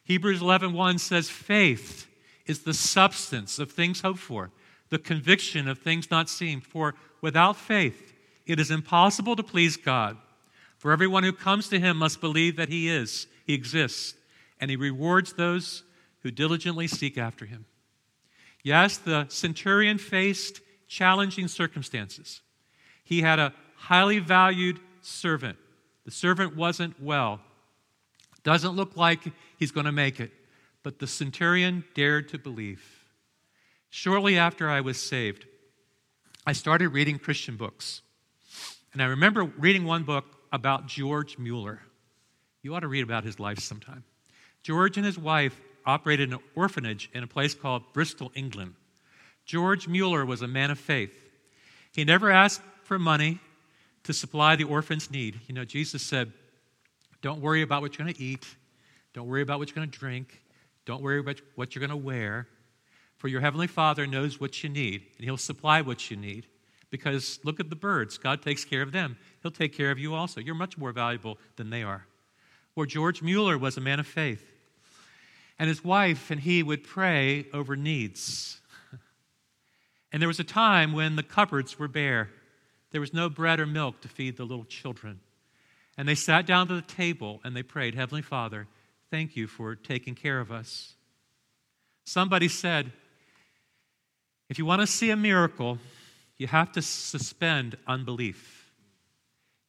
Hebrews 0.04 0.42
11:1 0.42 1.00
says 1.00 1.30
faith 1.30 2.08
is 2.46 2.64
the 2.64 2.74
substance 2.74 3.58
of 3.58 3.72
things 3.72 4.02
hoped 4.02 4.20
for, 4.20 4.52
the 4.94 5.00
conviction 5.00 5.68
of 5.68 5.80
things 5.80 6.12
not 6.12 6.30
seen. 6.30 6.62
For 6.62 6.94
without 7.20 7.58
faith, 7.58 8.14
it 8.46 8.60
is 8.60 8.70
impossible 8.70 9.36
to 9.36 9.42
please 9.42 9.76
God. 9.76 10.18
For 10.78 10.92
everyone 10.92 11.24
who 11.24 11.34
comes 11.34 11.68
to 11.70 11.80
him 11.80 11.98
must 11.98 12.22
believe 12.22 12.58
that 12.58 12.70
he 12.70 12.90
is, 12.90 13.26
he 13.48 13.56
exists, 13.56 14.14
and 14.62 14.70
he 14.70 14.78
rewards 14.78 15.34
those 15.34 15.82
who 16.20 16.30
diligently 16.30 16.88
seek 16.88 17.18
after 17.18 17.46
him. 17.46 17.66
Yes, 18.62 19.00
the 19.00 19.26
centurion 19.30 19.98
faced 19.98 20.62
challenging 20.88 21.48
circumstances. 21.48 22.42
He 23.04 23.22
had 23.22 23.40
a 23.40 23.54
highly 23.76 24.20
valued 24.20 24.80
servant. 25.02 25.58
The 26.06 26.12
servant 26.12 26.56
wasn't 26.56 27.02
well. 27.02 27.40
Doesn't 28.44 28.76
look 28.76 28.96
like 28.96 29.22
he's 29.58 29.72
going 29.72 29.88
to 29.88 29.92
make 29.92 30.20
it. 30.20 30.32
But 30.84 31.00
the 31.00 31.08
centurion 31.08 31.84
dared 31.96 32.30
to 32.30 32.38
believe. 32.38 33.03
Shortly 33.96 34.40
after 34.40 34.68
I 34.68 34.82
was 34.82 35.00
saved, 35.00 35.46
I 36.48 36.54
started 36.54 36.90
reading 36.90 37.20
Christian 37.20 37.58
books. 37.58 38.02
And 38.92 39.04
I 39.04 39.06
remember 39.06 39.44
reading 39.44 39.86
one 39.86 40.02
book 40.02 40.26
about 40.52 40.88
George 40.88 41.38
Mueller. 41.38 41.80
You 42.64 42.74
ought 42.74 42.80
to 42.80 42.88
read 42.88 43.04
about 43.04 43.24
his 43.24 43.40
life 43.40 43.60
sometime. 43.60 44.04
George 44.64 44.98
and 44.98 45.06
his 45.06 45.20
wife 45.20 45.62
operated 45.86 46.34
an 46.34 46.40
orphanage 46.56 47.12
in 47.14 47.22
a 47.22 47.28
place 47.28 47.54
called 47.54 47.84
Bristol, 47.94 48.32
England. 48.34 48.74
George 49.46 49.88
Mueller 49.88 50.26
was 50.26 50.42
a 50.42 50.48
man 50.48 50.72
of 50.72 50.80
faith. 50.80 51.14
He 51.94 52.04
never 52.04 52.32
asked 52.32 52.64
for 52.86 52.98
money 52.98 53.40
to 54.06 54.12
supply 54.12 54.56
the 54.56 54.64
orphan's 54.64 55.12
need. 55.12 55.40
You 55.46 55.54
know, 55.54 55.66
Jesus 55.66 56.02
said, 56.02 56.34
Don't 57.22 57.42
worry 57.42 57.62
about 57.62 57.84
what 57.84 57.96
you're 57.96 58.06
going 58.08 58.16
to 58.16 58.24
eat, 58.24 58.48
don't 59.14 59.28
worry 59.28 59.44
about 59.44 59.60
what 59.60 59.70
you're 59.70 59.76
going 59.76 59.92
to 59.92 60.00
drink, 60.00 60.42
don't 60.88 61.04
worry 61.04 61.20
about 61.20 61.40
what 61.54 61.76
you're 61.76 61.88
going 61.88 61.92
to 61.92 62.06
wear. 62.06 62.48
For 63.24 63.30
your 63.30 63.40
heavenly 63.40 63.68
Father 63.68 64.06
knows 64.06 64.42
what 64.42 64.64
you 64.64 64.70
need, 64.70 65.04
and 65.16 65.24
he'll 65.24 65.38
supply 65.38 65.80
what 65.80 66.12
you 66.12 66.18
need. 66.18 66.46
Because 66.90 67.40
look 67.46 67.62
at 67.62 67.70
the 67.70 67.76
birds. 67.78 68.18
God 68.18 68.42
takes 68.42 68.66
care 68.66 68.82
of 68.82 68.92
them. 68.92 69.16
He'll 69.42 69.50
take 69.50 69.72
care 69.72 69.92
of 69.92 69.98
you 69.98 70.14
also. 70.14 70.42
You're 70.42 70.56
much 70.56 70.78
more 70.78 70.92
valuable 70.92 71.38
than 71.56 71.70
they 71.70 71.84
are. 71.84 72.06
Or 72.76 72.86
George 72.86 73.22
Mueller 73.22 73.58
was 73.58 73.78
a 73.78 73.80
man 73.80 74.02
of 74.02 74.08
faith. 74.08 74.46
And 75.58 75.70
his 75.70 75.86
wife 75.86 76.32
and 76.32 76.42
he 76.42 76.64
would 76.64 76.84
pray 76.84 77.46
over 77.54 77.78
needs. 77.78 78.60
And 80.12 80.22
there 80.22 80.28
was 80.28 80.42
a 80.42 80.44
time 80.44 80.92
when 80.92 81.16
the 81.16 81.24
cupboards 81.24 81.80
were 81.80 81.88
bare. 81.88 82.30
There 82.92 83.00
was 83.00 83.14
no 83.14 83.30
bread 83.30 83.62
or 83.62 83.66
milk 83.66 84.02
to 84.02 84.10
feed 84.10 84.36
the 84.36 84.44
little 84.44 84.66
children. 84.66 85.22
And 85.98 86.10
they 86.10 86.16
sat 86.16 86.46
down 86.46 86.68
to 86.68 86.76
the 86.76 86.82
table 86.82 87.40
and 87.46 87.56
they 87.56 87.64
prayed, 87.64 87.96
Heavenly 87.96 88.22
Father, 88.22 88.68
thank 89.10 89.38
you 89.38 89.48
for 89.48 89.76
taking 89.76 90.14
care 90.14 90.42
of 90.42 90.52
us. 90.52 90.96
Somebody 92.04 92.50
said, 92.50 92.92
if 94.54 94.60
you 94.60 94.68
want 94.68 94.82
to 94.82 94.86
see 94.86 95.10
a 95.10 95.16
miracle, 95.16 95.80
you 96.38 96.46
have 96.46 96.72
to 96.74 96.82
suspend 96.84 97.76
unbelief. 97.88 98.72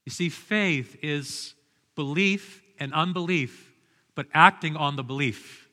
You 0.05 0.11
see, 0.13 0.29
faith 0.29 0.99
is 1.01 1.55
belief 1.95 2.63
and 2.79 2.93
unbelief, 2.93 3.73
but 4.15 4.27
acting 4.35 4.77
on 4.77 4.97
the 4.97 5.03
belief. 5.03 5.71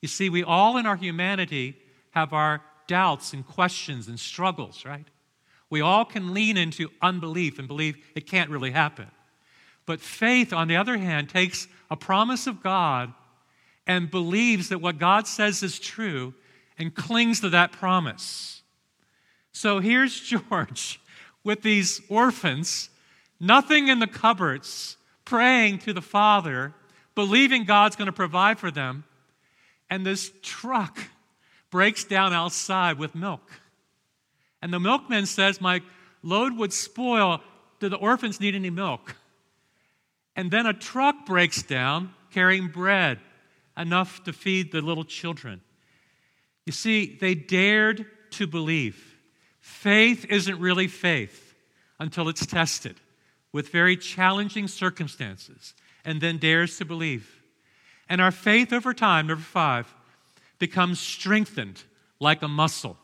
You 0.00 0.08
see, 0.08 0.30
we 0.30 0.42
all 0.42 0.78
in 0.78 0.86
our 0.86 0.96
humanity 0.96 1.76
have 2.12 2.32
our 2.32 2.62
doubts 2.86 3.34
and 3.34 3.46
questions 3.46 4.08
and 4.08 4.18
struggles, 4.18 4.86
right? 4.86 5.06
We 5.68 5.82
all 5.82 6.06
can 6.06 6.32
lean 6.32 6.56
into 6.56 6.88
unbelief 7.02 7.58
and 7.58 7.68
believe 7.68 7.98
it 8.14 8.26
can't 8.26 8.48
really 8.48 8.70
happen. 8.70 9.10
But 9.84 10.00
faith, 10.00 10.54
on 10.54 10.66
the 10.66 10.76
other 10.76 10.96
hand, 10.96 11.28
takes 11.28 11.68
a 11.90 11.96
promise 11.96 12.46
of 12.46 12.62
God 12.62 13.12
and 13.86 14.10
believes 14.10 14.70
that 14.70 14.80
what 14.80 14.96
God 14.96 15.26
says 15.26 15.62
is 15.62 15.78
true 15.78 16.32
and 16.78 16.94
clings 16.94 17.40
to 17.40 17.50
that 17.50 17.72
promise. 17.72 18.62
So 19.52 19.80
here's 19.80 20.18
George 20.48 21.00
with 21.44 21.62
these 21.62 22.00
orphans, 22.08 22.90
nothing 23.40 23.88
in 23.88 23.98
the 23.98 24.06
cupboards, 24.06 24.96
praying 25.24 25.78
to 25.78 25.92
the 25.92 26.02
Father, 26.02 26.74
believing 27.14 27.64
God's 27.64 27.96
going 27.96 28.06
to 28.06 28.12
provide 28.12 28.58
for 28.58 28.70
them. 28.70 29.04
And 29.90 30.04
this 30.04 30.32
truck 30.42 30.98
breaks 31.70 32.04
down 32.04 32.32
outside 32.32 32.98
with 32.98 33.14
milk. 33.14 33.60
And 34.60 34.72
the 34.72 34.80
milkman 34.80 35.26
says, 35.26 35.60
My 35.60 35.82
load 36.22 36.56
would 36.56 36.72
spoil. 36.72 37.40
Do 37.80 37.88
the 37.88 37.96
orphans 37.96 38.40
need 38.40 38.54
any 38.54 38.70
milk? 38.70 39.16
And 40.34 40.50
then 40.50 40.66
a 40.66 40.72
truck 40.72 41.26
breaks 41.26 41.62
down 41.62 42.14
carrying 42.30 42.68
bread, 42.68 43.18
enough 43.76 44.22
to 44.24 44.32
feed 44.32 44.72
the 44.72 44.80
little 44.80 45.04
children. 45.04 45.60
You 46.68 46.72
see, 46.72 47.16
they 47.18 47.34
dared 47.34 48.04
to 48.32 48.46
believe. 48.46 49.16
Faith 49.58 50.26
isn't 50.28 50.60
really 50.60 50.86
faith 50.86 51.54
until 51.98 52.28
it's 52.28 52.44
tested 52.44 53.00
with 53.52 53.70
very 53.70 53.96
challenging 53.96 54.68
circumstances 54.68 55.72
and 56.04 56.20
then 56.20 56.36
dares 56.36 56.76
to 56.76 56.84
believe. 56.84 57.42
And 58.06 58.20
our 58.20 58.30
faith 58.30 58.74
over 58.74 58.92
time, 58.92 59.28
number 59.28 59.42
five, 59.42 59.94
becomes 60.58 61.00
strengthened 61.00 61.82
like 62.20 62.42
a 62.42 62.48
muscle. 62.48 62.98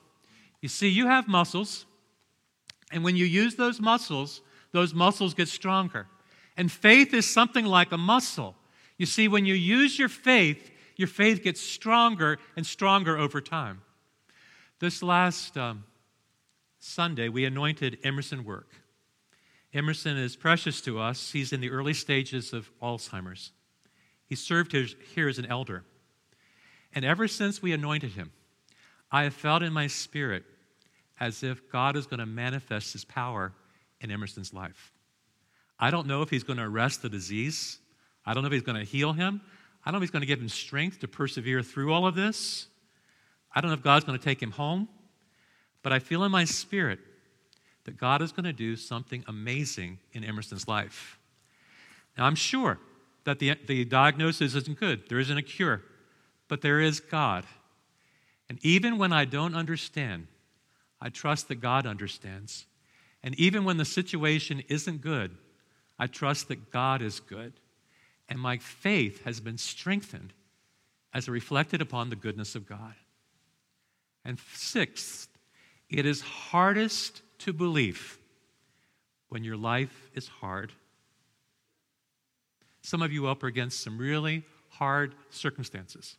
You 0.61 0.69
see, 0.69 0.91
you 0.91 1.07
have 1.07 1.27
muscles, 1.27 1.87
and 2.93 3.03
when 3.03 3.17
you 3.17 3.25
use 3.25 3.55
those 3.55 3.81
muscles, 3.81 4.43
those 4.73 4.93
muscles 4.93 5.33
get 5.33 5.49
stronger. 5.49 6.07
And 6.59 6.71
faith 6.71 7.15
is 7.15 7.27
something 7.27 7.65
like 7.65 7.93
a 7.93 7.99
muscle. 7.99 8.57
You 8.99 9.07
see, 9.07 9.27
when 9.27 9.47
you 9.47 9.55
use 9.55 9.99
your 9.99 10.11
faith, 10.11 10.71
your 10.97 11.09
faith 11.09 11.43
gets 11.43 11.61
stronger 11.61 12.39
and 12.57 12.67
stronger 12.67 13.19
over 13.19 13.41
time. 13.41 13.83
This 14.81 15.03
last 15.03 15.57
um, 15.57 15.85
Sunday, 16.79 17.29
we 17.29 17.45
anointed 17.45 17.99
Emerson 18.05 18.45
Work. 18.45 18.69
Emerson 19.73 20.17
is 20.17 20.37
precious 20.37 20.81
to 20.83 21.01
us. 21.01 21.33
He's 21.33 21.53
in 21.53 21.61
the 21.61 21.71
early 21.71 21.95
stages 21.95 22.53
of 22.53 22.71
Alzheimer's. 22.81 23.53
He 24.27 24.37
served 24.37 24.73
here 24.73 25.29
as 25.29 25.39
an 25.39 25.47
elder. 25.47 25.85
And 26.95 27.05
ever 27.05 27.27
since 27.27 27.61
we 27.61 27.73
anointed 27.73 28.13
him, 28.13 28.31
I 29.11 29.25
have 29.25 29.35
felt 29.35 29.63
in 29.63 29.73
my 29.73 29.89
spirit 29.89 30.45
as 31.19 31.43
if 31.43 31.71
God 31.71 31.97
is 31.97 32.07
going 32.07 32.21
to 32.21 32.27
manifest 32.27 32.93
his 32.93 33.05
power 33.05 33.53
in 34.01 34.11
Emerson's 34.11 34.53
life. 34.53 34.93
I 35.79 35.91
don't 35.91 36.07
know 36.07 36.23
if 36.23 36.31
he's 36.31 36.45
going 36.45 36.59
to 36.59 36.65
arrest 36.65 37.03
the 37.03 37.09
disease. 37.09 37.79
I 38.25 38.35
don't 38.35 38.43
know 38.43 38.49
if 38.49 38.53
he's 38.53 38.63
going 38.63 38.79
to 38.79 38.85
heal 38.85 39.13
him. 39.13 39.41
I 39.85 39.91
don't 39.91 39.95
know 39.95 39.99
if 39.99 40.09
he's 40.09 40.11
going 40.11 40.23
to 40.23 40.27
give 40.27 40.41
him 40.41 40.49
strength 40.49 41.01
to 41.01 41.09
persevere 41.09 41.63
through 41.63 41.93
all 41.93 42.07
of 42.07 42.15
this. 42.15 42.69
I 43.55 43.61
don't 43.61 43.71
know 43.71 43.77
if 43.77 43.83
God's 43.83 44.05
going 44.05 44.19
to 44.19 44.25
take 44.25 44.43
him 44.43 44.53
home. 44.53 44.89
But 45.83 45.93
I 45.93 45.99
feel 45.99 46.25
in 46.25 46.33
my 46.33 46.45
spirit 46.45 46.99
that 47.85 47.99
God 47.99 48.23
is 48.23 48.33
going 48.33 48.45
to 48.45 48.53
do 48.53 48.77
something 48.77 49.23
amazing 49.29 49.99
in 50.13 50.25
Emerson's 50.25 50.67
life. 50.67 51.19
Now, 52.17 52.25
I'm 52.25 52.35
sure 52.35 52.79
that 53.25 53.39
the, 53.39 53.55
the 53.67 53.85
diagnosis 53.85 54.55
isn't 54.55 54.81
good, 54.81 55.09
there 55.09 55.19
isn't 55.19 55.37
a 55.37 55.43
cure 55.43 55.83
but 56.49 56.61
there 56.61 56.81
is 56.81 57.01
God. 57.01 57.45
And 58.49 58.59
even 58.63 58.99
when 58.99 59.13
I 59.13 59.25
don't 59.25 59.55
understand, 59.55 60.27
I 61.01 61.09
trust 61.09 61.49
that 61.49 61.57
God 61.57 61.87
understands. 61.87 62.67
And 63.23 63.35
even 63.41 63.65
when 63.65 63.79
the 63.79 63.85
situation 63.85 64.63
isn't 64.69 65.01
good, 65.01 65.37
I 65.99 66.07
trust 66.07 66.49
that 66.49 66.71
God 66.71 67.03
is 67.03 67.21
good. 67.21 67.55
And 68.29 68.41
my 68.41 68.59
faith 68.59 69.25
has 69.25 69.41
been 69.41 69.59
strengthened 69.59 70.33
as 71.13 71.29
reflected 71.29 71.81
upon 71.81 72.11
the 72.11 72.17
goodness 72.17 72.55
of 72.55 72.67
God. 72.67 72.95
And 74.25 74.39
sixth, 74.55 75.29
it 75.91 76.07
is 76.07 76.21
hardest 76.23 77.23
to 77.41 77.53
believe 77.53 78.19
when 79.29 79.45
your 79.45 79.57
life 79.57 80.11
is 80.15 80.29
hard. 80.29 80.73
Some 82.83 83.03
of 83.03 83.13
you 83.13 83.27
up 83.27 83.43
against 83.43 83.83
some 83.83 83.99
really 83.99 84.45
hard 84.69 85.15
circumstances. 85.31 86.17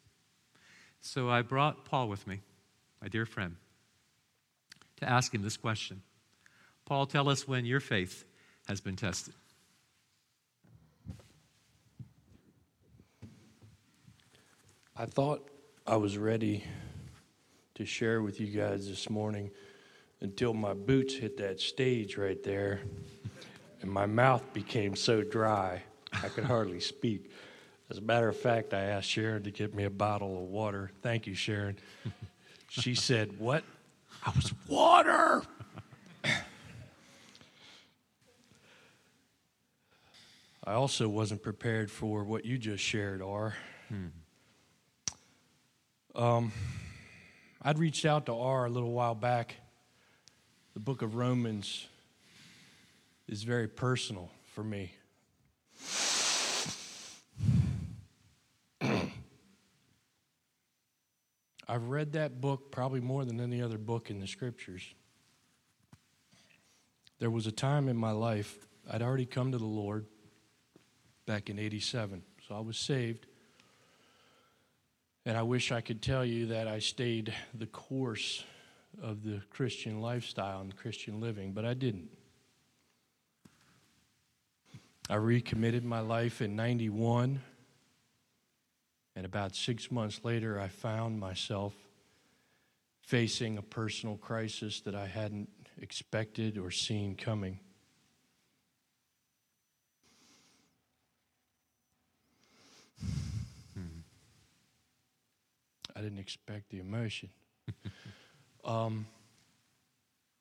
So 1.01 1.29
I 1.29 1.41
brought 1.41 1.85
Paul 1.85 2.07
with 2.09 2.25
me, 2.25 2.41
my 3.01 3.07
dear 3.07 3.25
friend, 3.25 3.55
to 4.97 5.09
ask 5.09 5.33
him 5.33 5.43
this 5.43 5.57
question 5.57 6.01
Paul, 6.85 7.05
tell 7.05 7.29
us 7.29 7.47
when 7.47 7.65
your 7.65 7.79
faith 7.79 8.25
has 8.67 8.81
been 8.81 8.95
tested. 8.95 9.33
I 14.97 15.05
thought 15.05 15.45
I 15.85 15.97
was 15.97 16.17
ready 16.17 16.63
to 17.73 17.85
share 17.85 18.21
with 18.21 18.39
you 18.39 18.47
guys 18.47 18.87
this 18.87 19.09
morning 19.09 19.51
until 20.21 20.53
my 20.53 20.73
boots 20.73 21.15
hit 21.15 21.35
that 21.35 21.59
stage 21.59 22.15
right 22.15 22.41
there 22.43 22.79
and 23.81 23.91
my 23.91 24.05
mouth 24.05 24.41
became 24.53 24.95
so 24.95 25.21
dry 25.21 25.83
I 26.13 26.29
could 26.29 26.45
hardly 26.45 26.79
speak. 26.79 27.29
As 27.89 27.97
a 27.97 28.01
matter 28.01 28.29
of 28.29 28.37
fact, 28.37 28.73
I 28.73 28.83
asked 28.83 29.09
Sharon 29.09 29.43
to 29.43 29.51
get 29.51 29.75
me 29.75 29.83
a 29.83 29.89
bottle 29.89 30.37
of 30.41 30.43
water. 30.45 30.91
Thank 31.01 31.27
you, 31.27 31.35
Sharon. 31.35 31.75
she 32.69 32.95
said, 32.95 33.37
What? 33.37 33.65
I 34.25 34.31
was 34.33 34.53
water. 34.65 35.43
I 40.63 40.71
also 40.71 41.09
wasn't 41.09 41.43
prepared 41.43 41.91
for 41.91 42.23
what 42.23 42.45
you 42.45 42.57
just 42.57 42.81
shared, 42.81 43.21
R. 43.21 43.55
Hmm. 43.89 44.07
Um, 46.15 46.51
I'd 47.61 47.77
reached 47.77 48.05
out 48.05 48.27
to 48.27 48.33
R 48.33 48.65
a 48.65 48.69
little 48.69 48.93
while 48.93 49.15
back. 49.15 49.55
The 50.73 50.79
book 50.79 51.01
of 51.01 51.15
Romans 51.15 51.87
is 53.27 53.43
very 53.43 53.67
personal 53.67 54.31
for 54.53 54.63
me. 54.63 54.93
I've 61.67 61.89
read 61.89 62.13
that 62.13 62.39
book 62.39 62.71
probably 62.71 63.01
more 63.01 63.25
than 63.25 63.41
any 63.41 63.61
other 63.61 63.77
book 63.77 64.09
in 64.09 64.21
the 64.21 64.27
scriptures. 64.27 64.83
There 67.19 67.29
was 67.29 67.45
a 67.45 67.51
time 67.51 67.89
in 67.89 67.97
my 67.97 68.11
life, 68.11 68.69
I'd 68.89 69.01
already 69.01 69.25
come 69.25 69.51
to 69.51 69.57
the 69.57 69.65
Lord 69.65 70.05
back 71.25 71.49
in 71.49 71.59
87. 71.59 72.23
So 72.47 72.55
I 72.55 72.61
was 72.61 72.77
saved. 72.77 73.25
And 75.25 75.37
I 75.37 75.41
wish 75.41 75.71
I 75.71 75.81
could 75.81 76.03
tell 76.03 76.23
you 76.23 76.47
that 76.47 76.67
I 76.67 76.77
stayed 76.77 77.33
the 77.53 77.65
course 77.65 78.43
of 79.01 79.23
the 79.23 79.41
Christian 79.49 79.99
lifestyle 79.99 80.61
and 80.61 80.75
Christian 80.75 81.19
living, 81.19 81.51
but 81.51 81.65
I 81.65 81.73
didn't. 81.73 82.09
I 85.09 85.15
recommitted 85.15 85.83
my 85.83 85.99
life 85.99 86.41
in 86.41 86.55
91. 86.55 87.41
And 89.15 89.25
about 89.25 89.55
six 89.55 89.91
months 89.91 90.21
later, 90.23 90.59
I 90.59 90.67
found 90.67 91.19
myself 91.19 91.73
facing 93.01 93.57
a 93.57 93.61
personal 93.61 94.17
crisis 94.17 94.81
that 94.81 94.93
I 94.93 95.07
hadn't 95.07 95.49
expected 95.81 96.57
or 96.57 96.69
seen 96.69 97.15
coming. 97.15 97.59
I 105.95 106.01
didn't 106.01 106.19
expect 106.19 106.69
the 106.69 106.79
emotion. 106.79 107.29
um, 108.65 109.05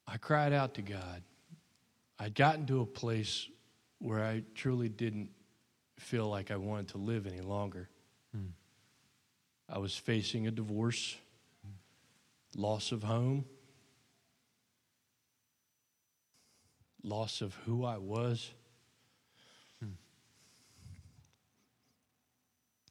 I 0.07 0.17
cried 0.17 0.53
out 0.53 0.75
to 0.75 0.83
God. 0.83 1.23
I'd 2.19 2.35
gotten 2.35 2.67
to 2.67 2.81
a 2.81 2.87
place 2.87 3.49
where 3.99 4.23
I 4.23 4.43
truly 4.55 4.89
didn't 4.89 5.31
feel 5.99 6.29
like 6.29 6.51
I 6.51 6.57
wanted 6.57 6.89
to 6.89 6.99
live 6.99 7.27
any 7.27 7.41
longer. 7.41 7.89
Hmm. 8.35 8.49
I 9.69 9.79
was 9.79 9.97
facing 9.97 10.47
a 10.47 10.51
divorce, 10.51 11.17
loss 12.57 12.93
of 12.93 13.03
home, 13.03 13.45
loss 17.03 17.41
of 17.41 17.55
who 17.67 17.85
I 17.85 17.99
was. 17.99 18.51
Hmm. 19.81 19.93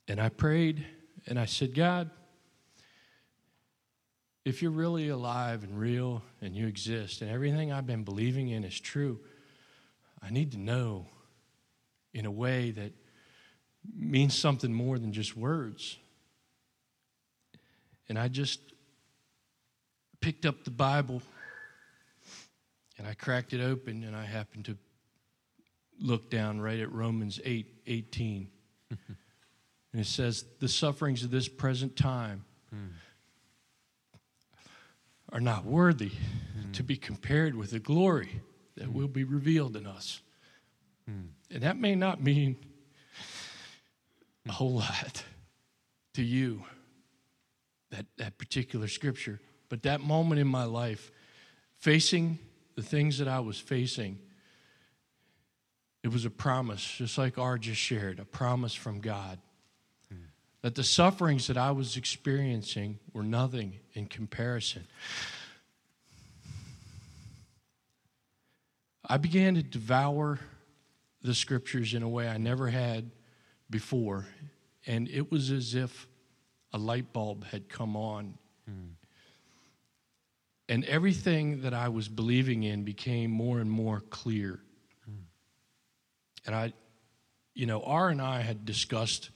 And 0.08 0.22
I 0.22 0.30
prayed 0.30 0.86
and 1.28 1.40
I 1.40 1.46
said, 1.46 1.74
God, 1.74 2.10
if 4.46 4.62
you're 4.62 4.72
really 4.72 5.10
alive 5.10 5.64
and 5.64 5.80
real 5.80 6.22
and 6.42 6.56
you 6.56 6.68
exist 6.68 7.22
and 7.22 7.32
everything 7.32 7.72
I've 7.72 7.88
been 7.88 8.04
believing 8.04 8.50
in 8.50 8.64
is 8.64 8.78
true, 8.78 9.20
I 10.22 10.30
need 10.32 10.52
to 10.52 10.60
know 10.60 11.08
in 12.14 12.26
a 12.26 12.32
way 12.32 12.72
that 12.72 12.92
means 13.98 14.38
something 14.38 14.74
more 14.74 15.00
than 15.00 15.14
just 15.14 15.38
words. 15.38 15.98
And 18.10 18.20
I 18.20 18.28
just 18.28 18.60
picked 20.20 20.46
up 20.46 20.66
the 20.66 20.72
Bible 20.72 21.22
and 22.98 23.08
I 23.08 23.14
cracked 23.14 23.54
it 23.54 23.62
open 23.62 24.04
and 24.04 24.16
I 24.16 24.26
happened 24.26 24.66
to 24.66 24.78
look 26.00 26.30
down 26.30 26.60
right 26.60 26.80
at 26.80 26.92
Romans 26.92 27.40
8 27.46 27.66
18. 27.88 28.50
and 28.90 28.98
it 29.94 30.06
says, 30.06 30.44
The 30.60 30.68
sufferings 30.68 31.24
of 31.24 31.32
this 31.32 31.48
present 31.48 31.96
time. 31.96 32.44
Hmm 32.70 32.88
are 35.34 35.42
not 35.42 35.66
worthy 35.66 36.12
mm. 36.12 36.72
to 36.74 36.84
be 36.84 36.96
compared 36.96 37.56
with 37.56 37.72
the 37.72 37.80
glory 37.80 38.42
that 38.78 38.88
mm. 38.88 38.94
will 38.94 39.10
be 39.10 39.26
revealed 39.26 39.76
in 39.76 39.86
us. 39.86 40.22
And 41.54 41.62
that 41.64 41.78
may 41.78 41.96
not 41.96 42.22
mean 42.24 42.56
a 44.48 44.52
whole 44.52 44.76
lot 44.76 45.24
to 46.14 46.24
you, 46.24 46.64
that, 47.92 48.06
that 48.18 48.38
particular 48.38 48.88
scripture, 48.88 49.40
but 49.70 49.84
that 49.84 50.02
moment 50.02 50.40
in 50.40 50.48
my 50.48 50.64
life, 50.64 51.12
facing 51.78 52.40
the 52.76 52.82
things 52.82 53.18
that 53.18 53.28
I 53.28 53.40
was 53.40 53.60
facing, 53.60 54.20
it 56.04 56.12
was 56.12 56.26
a 56.26 56.30
promise, 56.30 56.84
just 56.98 57.18
like 57.18 57.38
R 57.38 57.58
just 57.58 57.80
shared, 57.80 58.20
a 58.20 58.26
promise 58.26 58.74
from 58.74 59.00
God 59.00 59.40
that 60.64 60.76
the 60.76 60.84
sufferings 60.84 61.48
that 61.48 61.58
I 61.58 61.72
was 61.72 61.98
experiencing 61.98 62.98
were 63.12 63.22
nothing 63.22 63.80
in 63.94 64.06
comparison. 64.08 64.88
I 69.06 69.18
began 69.18 69.56
to 69.56 69.62
devour 69.62 70.40
the 71.22 71.36
scriptures 71.36 71.94
in 71.94 72.02
a 72.02 72.08
way 72.08 72.30
I 72.30 72.38
never 72.38 72.70
had 72.70 73.12
before, 73.70 74.26
and 74.88 75.10
it 75.10 75.30
was 75.30 75.52
as 75.52 75.76
if 75.76 76.08
a 76.72 76.78
light 76.78 77.12
bulb 77.12 77.44
had 77.46 77.68
come 77.68 77.98
on. 77.98 78.38
Mm. 78.70 78.92
And 80.70 80.86
everything 80.86 81.64
that 81.64 81.74
I 81.74 81.90
was 81.90 82.08
believing 82.08 82.64
in 82.64 82.84
became 82.84 83.32
more 83.32 83.60
and 83.60 83.70
more 83.70 84.00
clear. 84.00 84.62
Mm. 85.10 85.24
And 86.46 86.56
I, 86.56 86.74
you 87.54 87.66
know, 87.66 87.84
R 87.84 88.08
and 88.08 88.22
I 88.22 88.40
had 88.40 88.66
discussed 88.66 89.30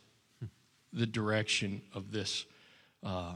the 0.98 1.06
direction 1.06 1.82
of 1.94 2.12
this 2.12 2.46
uh, 3.04 3.34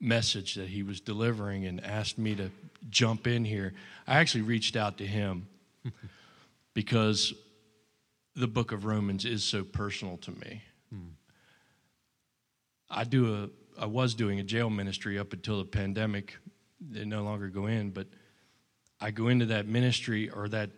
message 0.00 0.54
that 0.54 0.68
he 0.68 0.82
was 0.82 1.00
delivering 1.00 1.66
and 1.66 1.84
asked 1.84 2.18
me 2.18 2.34
to 2.34 2.50
jump 2.90 3.26
in 3.26 3.44
here. 3.44 3.72
I 4.06 4.18
actually 4.20 4.42
reached 4.42 4.76
out 4.76 4.98
to 4.98 5.06
him 5.06 5.46
because 6.74 7.34
the 8.34 8.48
book 8.48 8.72
of 8.72 8.84
Romans 8.84 9.24
is 9.24 9.44
so 9.44 9.62
personal 9.62 10.16
to 10.18 10.30
me. 10.30 10.62
Hmm. 10.90 11.08
I 12.90 13.04
do 13.04 13.34
a 13.34 13.48
I 13.80 13.86
was 13.86 14.14
doing 14.14 14.38
a 14.38 14.42
jail 14.42 14.68
ministry 14.68 15.18
up 15.18 15.32
until 15.32 15.58
the 15.58 15.64
pandemic. 15.64 16.36
They 16.78 17.06
no 17.06 17.22
longer 17.22 17.48
go 17.48 17.66
in, 17.66 17.90
but 17.90 18.06
I 19.00 19.10
go 19.10 19.28
into 19.28 19.46
that 19.46 19.66
ministry 19.66 20.28
or 20.28 20.46
that 20.48 20.70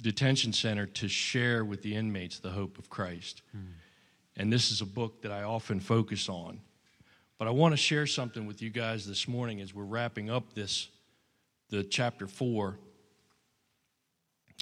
detention 0.00 0.52
center 0.52 0.86
to 0.86 1.08
share 1.08 1.64
with 1.64 1.82
the 1.82 1.96
inmates 1.96 2.38
the 2.38 2.50
hope 2.50 2.78
of 2.78 2.88
Christ. 2.88 3.42
Hmm. 3.52 3.72
And 4.38 4.52
this 4.52 4.70
is 4.70 4.80
a 4.80 4.86
book 4.86 5.22
that 5.22 5.32
I 5.32 5.42
often 5.42 5.80
focus 5.80 6.28
on. 6.28 6.60
But 7.38 7.48
I 7.48 7.50
want 7.50 7.72
to 7.72 7.76
share 7.76 8.06
something 8.06 8.46
with 8.46 8.62
you 8.62 8.70
guys 8.70 9.06
this 9.06 9.28
morning 9.28 9.60
as 9.60 9.74
we're 9.74 9.84
wrapping 9.84 10.30
up 10.30 10.54
this, 10.54 10.88
the 11.70 11.84
chapter 11.84 12.26
four. 12.26 12.78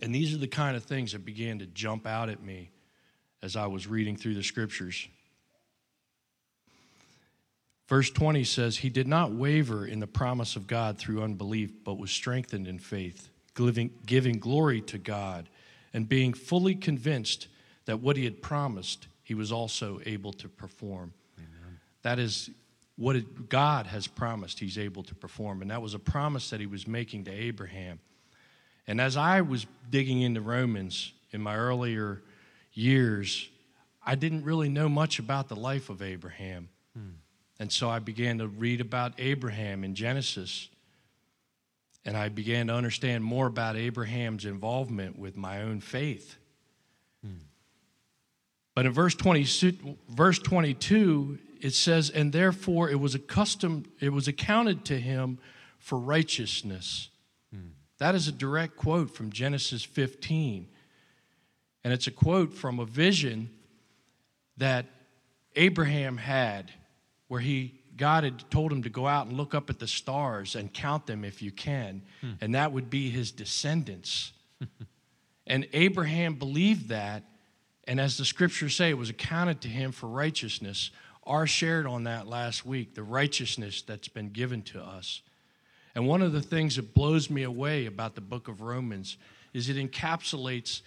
And 0.03 0.15
these 0.15 0.35
are 0.35 0.39
the 0.39 0.49
kind 0.49 0.77
of 0.77 0.85
things 0.85 1.13
that 1.13 1.25
began 1.25 1.59
to 1.61 1.67
jump 1.67 2.07
out 2.07 2.29
at 2.29 2.43
me 2.43 2.71
as 3.43 3.55
I 3.55 3.67
was 3.67 3.87
reading 3.87 4.17
through 4.17 4.35
the 4.35 4.43
scriptures. 4.43 5.09
Verse 7.89 8.11
20 8.11 8.45
says, 8.45 8.79
He 8.79 8.91
did 8.91 9.07
not 9.07 9.33
waver 9.33 9.87
in 9.87 10.01
the 10.01 10.07
promise 10.07 10.57
of 10.57 10.67
God 10.67 10.99
through 10.99 11.23
unbelief, 11.23 11.71
but 11.85 11.99
was 11.99 12.11
strengthened 12.11 12.67
in 12.67 12.79
faith, 12.79 13.29
giving, 13.55 13.91
giving 14.05 14.39
glory 14.39 14.81
to 14.83 14.99
God, 14.99 15.49
and 15.93 16.09
being 16.09 16.35
fully 16.35 16.75
convinced 16.75 17.47
that 17.85 18.01
what 18.01 18.17
He 18.17 18.25
had 18.25 18.43
promised, 18.43 19.07
he 19.27 19.35
was 19.35 19.51
also 19.51 20.01
able 20.07 20.33
to 20.35 20.49
perform. 20.49 21.13
Amen. 21.37 21.81
That 22.03 22.21
is 22.21 22.49
what 22.95 23.17
it, 23.17 23.49
God 23.49 23.89
has 23.89 24.07
promised 24.07 24.61
he's 24.61 24.79
able 24.79 25.03
to 25.03 25.17
perform. 25.17 25.63
And 25.63 25.71
that 25.73 25.83
was 25.83 25.95
a 25.95 25.99
promise 25.99 26.49
that 26.51 26.61
he 26.61 26.67
was 26.67 26.87
making 26.87 27.25
to 27.25 27.33
Abraham. 27.33 27.99
And 28.87 29.01
as 29.01 29.17
I 29.17 29.41
was 29.41 29.67
digging 29.91 30.23
into 30.23 30.41
Romans 30.41 31.13
in 31.33 31.43
my 31.43 31.57
earlier 31.57 32.23
years, 32.73 33.49
I 34.01 34.15
didn't 34.15 34.45
really 34.45 34.69
know 34.69 34.89
much 34.89 35.19
about 35.19 35.49
the 35.49 35.57
life 35.57 35.91
of 35.91 36.03
Abraham. 36.03 36.69
Hmm. 36.97 37.17
And 37.59 37.73
so 37.73 37.91
I 37.91 37.99
began 37.99 38.39
to 38.39 38.47
read 38.47 38.81
about 38.81 39.15
Abraham 39.19 39.83
in 39.83 39.97
Genesis. 39.97 40.69
And 42.05 42.17
I 42.17 42.29
began 42.29 42.69
to 42.69 42.75
understand 42.75 43.25
more 43.25 43.49
about 43.49 43.75
Abraham's 43.75 44.45
involvement 44.45 45.19
with 45.19 45.37
my 45.37 45.63
own 45.63 45.81
faith. 45.81 46.37
Hmm. 47.25 47.39
But 48.77 48.85
in 48.85 48.93
verse 48.93 49.15
20, 49.15 49.97
verse 50.11 50.39
22, 50.39 51.39
it 51.63 51.73
says, 51.73 52.11
And 52.11 52.31
therefore 52.31 52.91
it 52.91 53.01
was 53.01 53.15
accustomed, 53.15 53.89
it 54.01 54.11
was 54.11 54.29
accounted 54.29 54.85
to 54.85 55.01
him 55.01 55.39
for 55.79 55.99
righteousness. 55.99 57.09
Hmm. 57.51 57.69
That 57.97 58.15
is 58.15 58.29
a 58.29 58.33
direct 58.33 58.77
quote 58.77 59.11
from 59.11 59.33
Genesis 59.33 59.83
15. 59.83 60.69
And 61.85 61.93
it's 61.93 62.07
a 62.07 62.11
quote 62.11 62.53
from 62.53 62.79
a 62.79 62.85
vision 62.85 63.49
that 64.59 64.85
Abraham 65.55 66.19
had 66.19 66.71
where 67.29 67.41
he 67.41 67.81
God 67.97 68.25
had 68.25 68.51
told 68.51 68.71
him 68.71 68.83
to 68.83 68.91
go 68.91 69.07
out 69.07 69.27
and 69.27 69.39
look 69.39 69.55
up 69.55 69.71
at 69.71 69.79
the 69.79 69.87
stars 69.87 70.55
and 70.55 70.71
count 70.71 71.07
them 71.07 71.25
if 71.25 71.41
you 71.41 71.51
can, 71.51 72.03
hmm. 72.21 72.33
and 72.43 72.55
that 72.55 72.73
would 72.73 72.91
be 72.91 73.09
his 73.09 73.33
descendants. 73.33 74.33
and 75.47 75.67
Abraham 75.73 76.35
believed 76.35 76.91
that, 76.91 77.23
and 77.87 78.01
as 78.01 78.17
the 78.17 78.25
scriptures 78.25 78.75
say, 78.75 78.91
it 78.91 78.99
was 78.99 79.11
accounted 79.11 79.61
to 79.63 79.69
him 79.69 79.93
for 79.93 80.09
righteousness. 80.09 80.91
R 81.25 81.47
shared 81.47 81.87
on 81.87 82.05
that 82.05 82.27
last 82.27 82.67
week, 82.67 82.95
the 82.95 83.03
righteousness 83.03 83.83
that's 83.83 84.09
been 84.09 84.31
given 84.31 84.63
to 84.63 84.83
us. 84.83 85.23
And 85.95 86.07
one 86.07 86.23
of 86.23 86.33
the 86.33 86.43
things 86.43 86.77
that 86.77 86.95
blows 86.95 87.31
me 87.31 87.43
away 87.43 87.87
about 87.87 88.15
the 88.15 88.21
book 88.21 88.49
of 88.49 88.61
Romans 88.61 89.17
is 89.55 89.69
it 89.69 89.77
encapsulates 89.77 90.83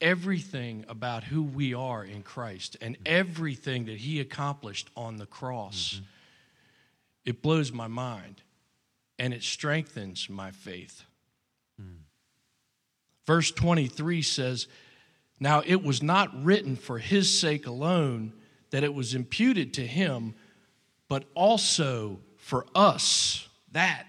everything 0.00 0.84
about 0.88 1.24
who 1.24 1.42
we 1.42 1.74
are 1.74 2.04
in 2.04 2.22
Christ 2.22 2.76
and 2.80 2.96
everything 3.04 3.86
that 3.86 3.98
he 3.98 4.20
accomplished 4.20 4.88
on 4.96 5.16
the 5.16 5.26
cross. 5.26 5.94
Mm-hmm. 5.94 6.04
It 7.26 7.42
blows 7.42 7.72
my 7.72 7.86
mind 7.86 8.42
and 9.18 9.32
it 9.32 9.42
strengthens 9.42 10.28
my 10.28 10.50
faith. 10.50 11.04
Mm. 11.80 11.98
Verse 13.26 13.50
23 13.50 14.22
says, 14.22 14.66
now, 15.40 15.62
it 15.64 15.82
was 15.82 16.02
not 16.02 16.44
written 16.44 16.76
for 16.76 16.98
his 16.98 17.38
sake 17.38 17.66
alone 17.66 18.32
that 18.70 18.84
it 18.84 18.94
was 18.94 19.14
imputed 19.14 19.74
to 19.74 19.86
him, 19.86 20.34
but 21.08 21.24
also 21.34 22.20
for 22.36 22.66
us. 22.74 23.48
That 23.72 24.06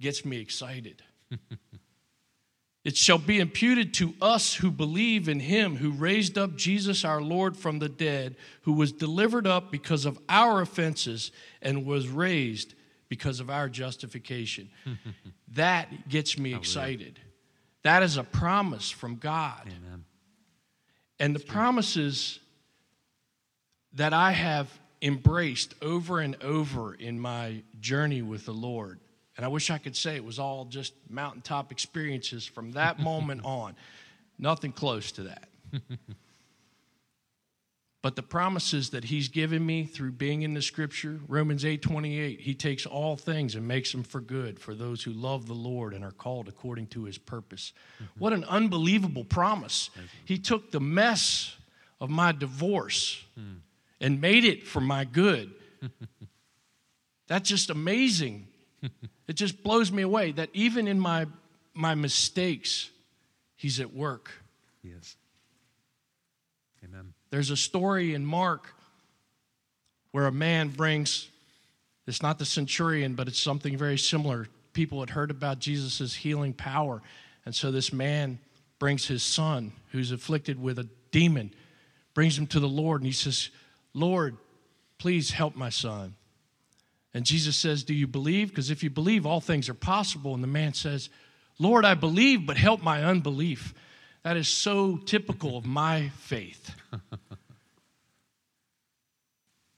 gets 0.00 0.24
me 0.24 0.38
excited. 0.38 1.02
it 2.84 2.96
shall 2.96 3.18
be 3.18 3.40
imputed 3.40 3.94
to 3.94 4.14
us 4.20 4.54
who 4.54 4.70
believe 4.70 5.28
in 5.28 5.40
him 5.40 5.76
who 5.76 5.90
raised 5.90 6.38
up 6.38 6.56
Jesus 6.56 7.04
our 7.04 7.20
Lord 7.20 7.56
from 7.56 7.78
the 7.78 7.88
dead, 7.88 8.36
who 8.62 8.72
was 8.72 8.92
delivered 8.92 9.46
up 9.46 9.72
because 9.72 10.04
of 10.04 10.18
our 10.28 10.60
offenses 10.60 11.32
and 11.60 11.84
was 11.84 12.08
raised 12.08 12.74
because 13.08 13.40
of 13.40 13.50
our 13.50 13.68
justification. 13.68 14.70
that 15.54 16.08
gets 16.08 16.38
me 16.38 16.54
excited. 16.54 17.18
That 17.82 18.02
is 18.02 18.16
a 18.16 18.24
promise 18.24 18.90
from 18.90 19.16
God. 19.16 19.62
Amen. 19.66 20.04
And 21.18 21.34
the 21.34 21.40
promises 21.40 22.40
that 23.94 24.12
I 24.12 24.32
have 24.32 24.68
embraced 25.00 25.74
over 25.82 26.20
and 26.20 26.36
over 26.42 26.94
in 26.94 27.20
my 27.20 27.62
journey 27.80 28.22
with 28.22 28.46
the 28.46 28.54
Lord. 28.54 28.98
And 29.36 29.44
I 29.44 29.48
wish 29.48 29.70
I 29.70 29.78
could 29.78 29.96
say 29.96 30.16
it 30.16 30.24
was 30.24 30.38
all 30.38 30.64
just 30.64 30.94
mountaintop 31.08 31.72
experiences 31.72 32.46
from 32.46 32.72
that 32.72 32.98
moment 33.00 33.42
on. 33.44 33.76
Nothing 34.38 34.72
close 34.72 35.12
to 35.12 35.24
that. 35.24 35.48
but 38.04 38.16
the 38.16 38.22
promises 38.22 38.90
that 38.90 39.04
he's 39.04 39.28
given 39.28 39.64
me 39.64 39.84
through 39.84 40.12
being 40.12 40.42
in 40.42 40.52
the 40.52 40.60
scripture, 40.60 41.20
Romans 41.26 41.64
8:28, 41.64 42.38
he 42.38 42.52
takes 42.52 42.84
all 42.84 43.16
things 43.16 43.54
and 43.54 43.66
makes 43.66 43.92
them 43.92 44.02
for 44.02 44.20
good 44.20 44.60
for 44.60 44.74
those 44.74 45.02
who 45.02 45.10
love 45.10 45.46
the 45.46 45.54
Lord 45.54 45.94
and 45.94 46.04
are 46.04 46.12
called 46.12 46.46
according 46.46 46.88
to 46.88 47.04
his 47.04 47.16
purpose. 47.16 47.72
Mm-hmm. 47.94 48.20
What 48.20 48.34
an 48.34 48.44
unbelievable 48.44 49.24
promise. 49.24 49.88
He 50.26 50.36
took 50.36 50.70
the 50.70 50.80
mess 50.80 51.56
of 51.98 52.10
my 52.10 52.32
divorce 52.32 53.24
mm. 53.40 53.60
and 54.02 54.20
made 54.20 54.44
it 54.44 54.66
for 54.66 54.82
my 54.82 55.06
good. 55.06 55.54
That's 57.26 57.48
just 57.48 57.70
amazing. 57.70 58.48
it 59.26 59.32
just 59.32 59.62
blows 59.62 59.90
me 59.90 60.02
away 60.02 60.32
that 60.32 60.50
even 60.52 60.88
in 60.88 61.00
my 61.00 61.24
my 61.72 61.94
mistakes, 61.94 62.90
he's 63.56 63.80
at 63.80 63.94
work. 63.94 64.30
Yes. 64.82 65.16
There's 67.34 67.50
a 67.50 67.56
story 67.56 68.14
in 68.14 68.24
Mark 68.24 68.72
where 70.12 70.26
a 70.28 70.30
man 70.30 70.68
brings, 70.68 71.28
it's 72.06 72.22
not 72.22 72.38
the 72.38 72.44
centurion, 72.44 73.16
but 73.16 73.26
it's 73.26 73.42
something 73.42 73.76
very 73.76 73.98
similar. 73.98 74.46
People 74.72 75.00
had 75.00 75.10
heard 75.10 75.32
about 75.32 75.58
Jesus' 75.58 76.14
healing 76.14 76.52
power. 76.52 77.02
And 77.44 77.52
so 77.52 77.72
this 77.72 77.92
man 77.92 78.38
brings 78.78 79.08
his 79.08 79.24
son, 79.24 79.72
who's 79.90 80.12
afflicted 80.12 80.62
with 80.62 80.78
a 80.78 80.88
demon, 81.10 81.52
brings 82.14 82.38
him 82.38 82.46
to 82.46 82.60
the 82.60 82.68
Lord, 82.68 83.00
and 83.00 83.06
he 83.06 83.12
says, 83.12 83.50
Lord, 83.94 84.36
please 84.98 85.32
help 85.32 85.56
my 85.56 85.70
son. 85.70 86.14
And 87.14 87.24
Jesus 87.24 87.56
says, 87.56 87.82
Do 87.82 87.94
you 87.94 88.06
believe? 88.06 88.50
Because 88.50 88.70
if 88.70 88.84
you 88.84 88.90
believe, 88.90 89.26
all 89.26 89.40
things 89.40 89.68
are 89.68 89.74
possible. 89.74 90.34
And 90.34 90.42
the 90.44 90.46
man 90.46 90.72
says, 90.72 91.10
Lord, 91.58 91.84
I 91.84 91.94
believe, 91.94 92.46
but 92.46 92.56
help 92.58 92.80
my 92.80 93.02
unbelief. 93.02 93.74
That 94.22 94.36
is 94.36 94.46
so 94.46 94.98
typical 94.98 95.58
of 95.58 95.66
my 95.66 96.10
faith. 96.20 96.76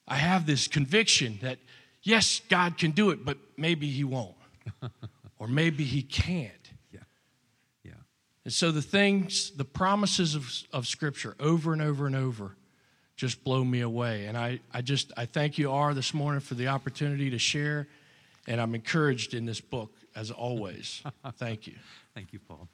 I 0.09 0.16
have 0.16 0.47
this 0.47 0.69
conviction 0.69 1.38
that, 1.42 1.59
yes, 2.03 2.40
God 2.49 2.79
can 2.79 2.92
do 2.92 3.11
it, 3.11 3.25
but 3.25 3.38
maybe 3.57 3.88
He 3.88 4.05
won't. 4.05 4.37
or 5.38 5.49
maybe 5.49 5.85
He 5.85 6.03
can't. 6.03 6.53
Yeah. 6.92 7.01
Yeah. 7.85 7.92
And 8.45 8.53
so 8.53 8.71
the 8.71 8.83
things, 8.83 9.51
the 9.51 9.64
promises 9.64 10.35
of, 10.35 10.51
of 10.73 10.87
Scripture 10.87 11.35
over 11.40 11.73
and 11.73 11.83
over 11.83 12.07
and 12.07 12.16
over 12.16 12.57
just 13.16 13.42
blow 13.42 13.64
me 13.64 13.81
away. 13.81 14.27
And 14.27 14.37
I, 14.37 14.61
I 14.73 14.83
just, 14.83 15.12
I 15.16 15.25
thank 15.25 15.59
you, 15.59 15.73
R, 15.73 15.95
this 15.95 16.12
morning 16.12 16.40
for 16.40 16.55
the 16.55 16.69
opportunity 16.69 17.31
to 17.31 17.38
share. 17.38 17.88
And 18.47 18.61
I'm 18.61 18.75
encouraged 18.75 19.35
in 19.35 19.47
this 19.47 19.61
book, 19.61 19.90
as 20.14 20.31
always. 20.31 21.03
thank 21.38 21.66
you. 21.66 21.75
Thank 22.14 22.33
you, 22.33 22.38
Paul. 22.38 22.69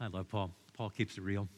I 0.00 0.06
love 0.06 0.28
Paul. 0.28 0.54
Paul 0.74 0.90
keeps 0.90 1.18
it 1.18 1.22
real. 1.22 1.48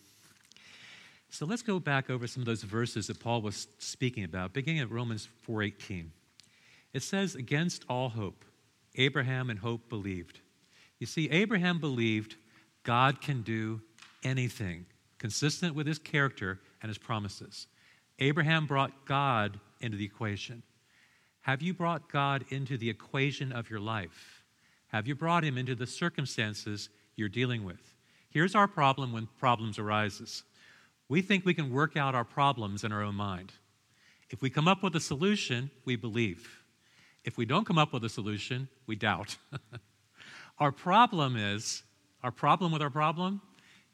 So 1.28 1.46
let's 1.46 1.62
go 1.62 1.78
back 1.78 2.10
over 2.10 2.26
some 2.26 2.42
of 2.42 2.46
those 2.46 2.62
verses 2.62 3.06
that 3.06 3.20
Paul 3.20 3.42
was 3.42 3.68
speaking 3.78 4.24
about, 4.24 4.52
beginning 4.52 4.80
at 4.80 4.90
Romans 4.90 5.28
4:18. 5.42 6.12
It 6.92 7.02
says, 7.02 7.34
"Against 7.34 7.84
all 7.88 8.08
hope, 8.10 8.44
Abraham 8.96 9.50
and 9.50 9.60
hope 9.60 9.88
believed." 9.88 10.40
You 10.98 11.06
see, 11.06 11.30
Abraham 11.30 11.78
believed 11.78 12.36
God 12.82 13.20
can 13.20 13.42
do 13.42 13.82
anything 14.22 14.86
consistent 15.18 15.74
with 15.74 15.86
his 15.86 15.98
character 15.98 16.60
and 16.82 16.88
his 16.88 16.98
promises. 16.98 17.66
Abraham 18.18 18.66
brought 18.66 19.06
God 19.06 19.60
into 19.80 19.96
the 19.96 20.04
equation. 20.04 20.62
Have 21.42 21.62
you 21.62 21.72
brought 21.72 22.08
God 22.10 22.44
into 22.48 22.76
the 22.76 22.90
equation 22.90 23.52
of 23.52 23.70
your 23.70 23.80
life? 23.80 24.44
Have 24.88 25.06
you 25.06 25.14
brought 25.14 25.44
him 25.44 25.56
into 25.56 25.74
the 25.74 25.86
circumstances 25.86 26.88
you're 27.16 27.28
dealing 27.28 27.64
with? 27.64 27.94
Here's 28.30 28.54
our 28.54 28.68
problem 28.68 29.12
when 29.12 29.28
problems 29.38 29.78
arises. 29.78 30.44
We 31.08 31.22
think 31.22 31.44
we 31.44 31.54
can 31.54 31.70
work 31.70 31.96
out 31.96 32.14
our 32.14 32.24
problems 32.24 32.84
in 32.84 32.92
our 32.92 33.02
own 33.02 33.16
mind. 33.16 33.52
If 34.30 34.40
we 34.40 34.50
come 34.50 34.68
up 34.68 34.82
with 34.82 34.94
a 34.94 35.00
solution, 35.00 35.70
we 35.84 35.96
believe. 35.96 36.62
If 37.24 37.36
we 37.36 37.44
don't 37.44 37.66
come 37.66 37.78
up 37.78 37.92
with 37.92 38.04
a 38.04 38.08
solution, 38.08 38.68
we 38.86 38.94
doubt. 38.94 39.36
our 40.58 40.70
problem 40.70 41.36
is, 41.36 41.82
our 42.22 42.30
problem 42.30 42.70
with 42.70 42.82
our 42.82 42.90
problem 42.90 43.42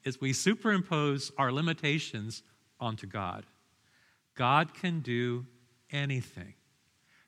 is 0.03 0.21
we 0.21 0.33
superimpose 0.33 1.31
our 1.37 1.51
limitations 1.51 2.43
onto 2.79 3.07
God. 3.07 3.45
God 4.35 4.75
can 4.75 4.99
do 4.99 5.45
anything. 5.91 6.53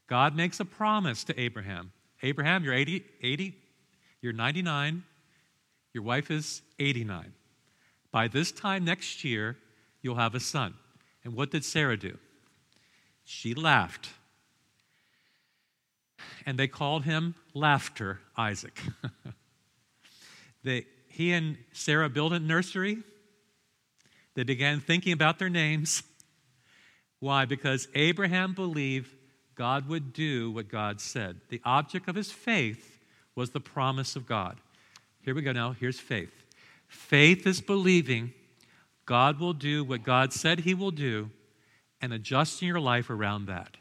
God 0.05 0.35
makes 0.35 0.59
a 0.59 0.65
promise 0.65 1.23
to 1.23 1.39
Abraham. 1.39 1.91
Abraham, 2.21 2.63
you're 2.63 2.73
80, 2.73 3.03
80 3.21 3.55
you're 4.21 4.33
99, 4.33 5.03
your 5.93 6.04
wife 6.04 6.30
is 6.30 6.62
89. 6.80 7.34
By 8.12 8.28
this 8.28 8.52
time 8.52 8.86
next 8.86 9.23
year, 9.23 9.58
you'll 10.02 10.15
have 10.15 10.36
a 10.36 10.39
son. 10.39 10.75
And 11.23 11.36
what 11.36 11.52
did 11.52 11.65
Sarah 11.65 11.97
do? 11.97 12.17
She 13.23 13.54
laughed. 13.54 14.10
And 16.45 16.58
they 16.58 16.67
called 16.67 17.04
him 17.04 17.36
Laughter 17.54 18.19
Isaac. 18.38 18.80
they, 20.63 20.86
he 21.08 21.34
and 21.34 21.58
Sarah 21.73 22.10
built 22.10 22.34
a 22.34 22.39
nursery. 22.39 22.97
They 24.36 24.43
began 24.43 24.80
thinking 24.80 25.13
about 25.13 25.38
their 25.39 25.49
names. 25.49 26.04
Why? 27.19 27.45
Because 27.45 27.88
Abraham 27.93 28.54
believed 28.54 29.13
God 29.56 29.89
would 29.89 30.13
do 30.13 30.52
what 30.52 30.69
God 30.69 31.02
said. 31.02 31.41
The 31.49 31.62
object 31.65 32.08
of 32.08 32.15
his 32.15 32.32
faith 32.32 32.99
was 33.36 33.52
the 33.52 33.60
promise 33.60 34.15
of 34.15 34.25
God. 34.25 34.58
Here 35.21 35.36
we 35.36 35.41
go 35.41 35.51
now. 35.51 35.71
Here's 35.71 35.99
faith. 35.99 36.32
Faith 36.88 37.45
is 37.45 37.62
believing 37.62 38.34
God 39.05 39.39
will 39.39 39.53
do 39.53 39.84
what 39.84 40.03
God 40.03 40.34
said 40.34 40.62
He 40.62 40.73
will 40.73 40.91
do 40.91 41.29
and 42.01 42.13
adjusting 42.13 42.67
your 42.67 42.79
life 42.79 43.10
around 43.10 43.47
that. 43.47 43.77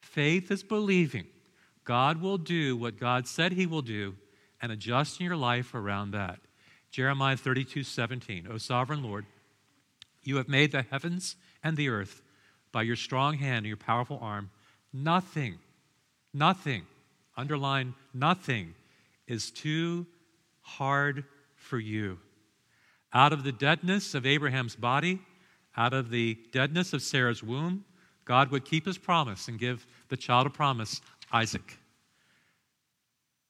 Faith 0.00 0.50
is 0.50 0.62
believing 0.62 1.26
God 1.84 2.20
will 2.20 2.38
do 2.38 2.76
what 2.76 2.98
God 2.98 3.26
said 3.26 3.52
He 3.52 3.66
will 3.66 3.82
do 3.82 4.14
and 4.62 4.72
adjusting 4.72 5.26
your 5.26 5.36
life 5.36 5.74
around 5.74 6.12
that. 6.12 6.38
Jeremiah 6.90 7.36
32 7.36 7.82
17. 7.82 8.48
O 8.50 8.56
sovereign 8.56 9.02
Lord, 9.02 9.26
you 10.22 10.36
have 10.36 10.48
made 10.48 10.72
the 10.72 10.82
heavens 10.82 11.36
and 11.62 11.76
the 11.76 11.88
earth 11.88 12.22
by 12.72 12.82
your 12.82 12.96
strong 12.96 13.38
hand 13.38 13.58
and 13.58 13.66
your 13.66 13.76
powerful 13.76 14.18
arm. 14.22 14.50
Nothing, 14.92 15.58
nothing, 16.32 16.82
underline 17.36 17.94
nothing, 18.14 18.74
is 19.26 19.50
too 19.50 20.06
hard 20.60 21.24
for 21.56 21.78
you. 21.78 22.18
Out 23.12 23.32
of 23.32 23.44
the 23.44 23.52
deadness 23.52 24.14
of 24.14 24.26
Abraham's 24.26 24.76
body, 24.76 25.20
out 25.76 25.92
of 25.92 26.10
the 26.10 26.38
deadness 26.52 26.92
of 26.92 27.02
Sarah's 27.02 27.42
womb, 27.42 27.84
God 28.24 28.50
would 28.50 28.64
keep 28.64 28.86
his 28.86 28.98
promise 28.98 29.48
and 29.48 29.58
give 29.58 29.86
the 30.08 30.16
child 30.16 30.46
a 30.46 30.50
promise, 30.50 31.00
Isaac. 31.32 31.78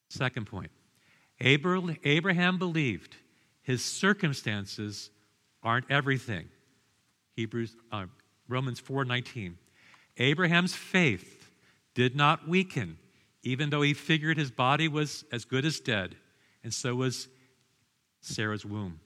Second 0.09 0.47
point 0.47 0.71
Abraham 1.41 2.59
believed 2.59 3.17
his 3.63 3.85
circumstances 3.85 5.11
aren't 5.63 5.91
everything. 5.91 6.49
Hebrews, 7.35 7.77
uh, 7.91 8.07
Romans 8.49 8.79
4:19. 8.79 9.59
Abraham's 10.19 10.75
faith 10.75 11.51
did 11.95 12.15
not 12.15 12.47
weaken, 12.47 12.99
even 13.45 13.71
though 13.71 13.83
he 13.83 13.95
figured 13.95 14.37
his 14.37 14.51
body 14.51 14.89
was 14.89 15.25
as 15.31 15.45
good 15.45 15.65
as 15.65 15.79
dead 15.79 16.17
and 16.65 16.73
so 16.73 16.95
was 16.95 17.29
Sarah's 18.23 18.65
womb. 18.65 18.99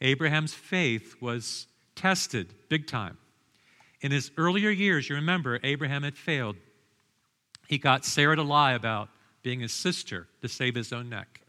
Abraham's 0.00 0.54
faith 0.54 1.14
was 1.20 1.66
tested 1.94 2.54
big 2.68 2.86
time. 2.86 3.18
In 4.00 4.10
his 4.10 4.30
earlier 4.36 4.70
years, 4.70 5.08
you 5.08 5.14
remember, 5.14 5.60
Abraham 5.62 6.02
had 6.02 6.16
failed. 6.16 6.56
He 7.68 7.78
got 7.78 8.04
Sarah 8.04 8.36
to 8.36 8.42
lie 8.42 8.72
about 8.72 9.08
being 9.42 9.60
his 9.60 9.72
sister 9.72 10.26
to 10.40 10.48
save 10.48 10.74
his 10.74 10.92
own 10.92 11.08
neck. 11.08 11.40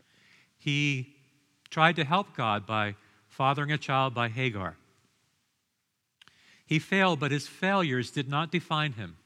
He 0.58 1.16
tried 1.70 1.96
to 1.96 2.04
help 2.04 2.36
God 2.36 2.66
by 2.66 2.96
fathering 3.28 3.72
a 3.72 3.78
child 3.78 4.13
by 4.13 4.30
Hagar. 4.30 4.76
He 6.66 6.80
failed, 6.80 7.20
but 7.20 7.32
his 7.32 7.48
failures 7.48 8.12
did 8.12 8.28
not 8.28 8.52
define 8.52 8.94
him. 8.94 9.18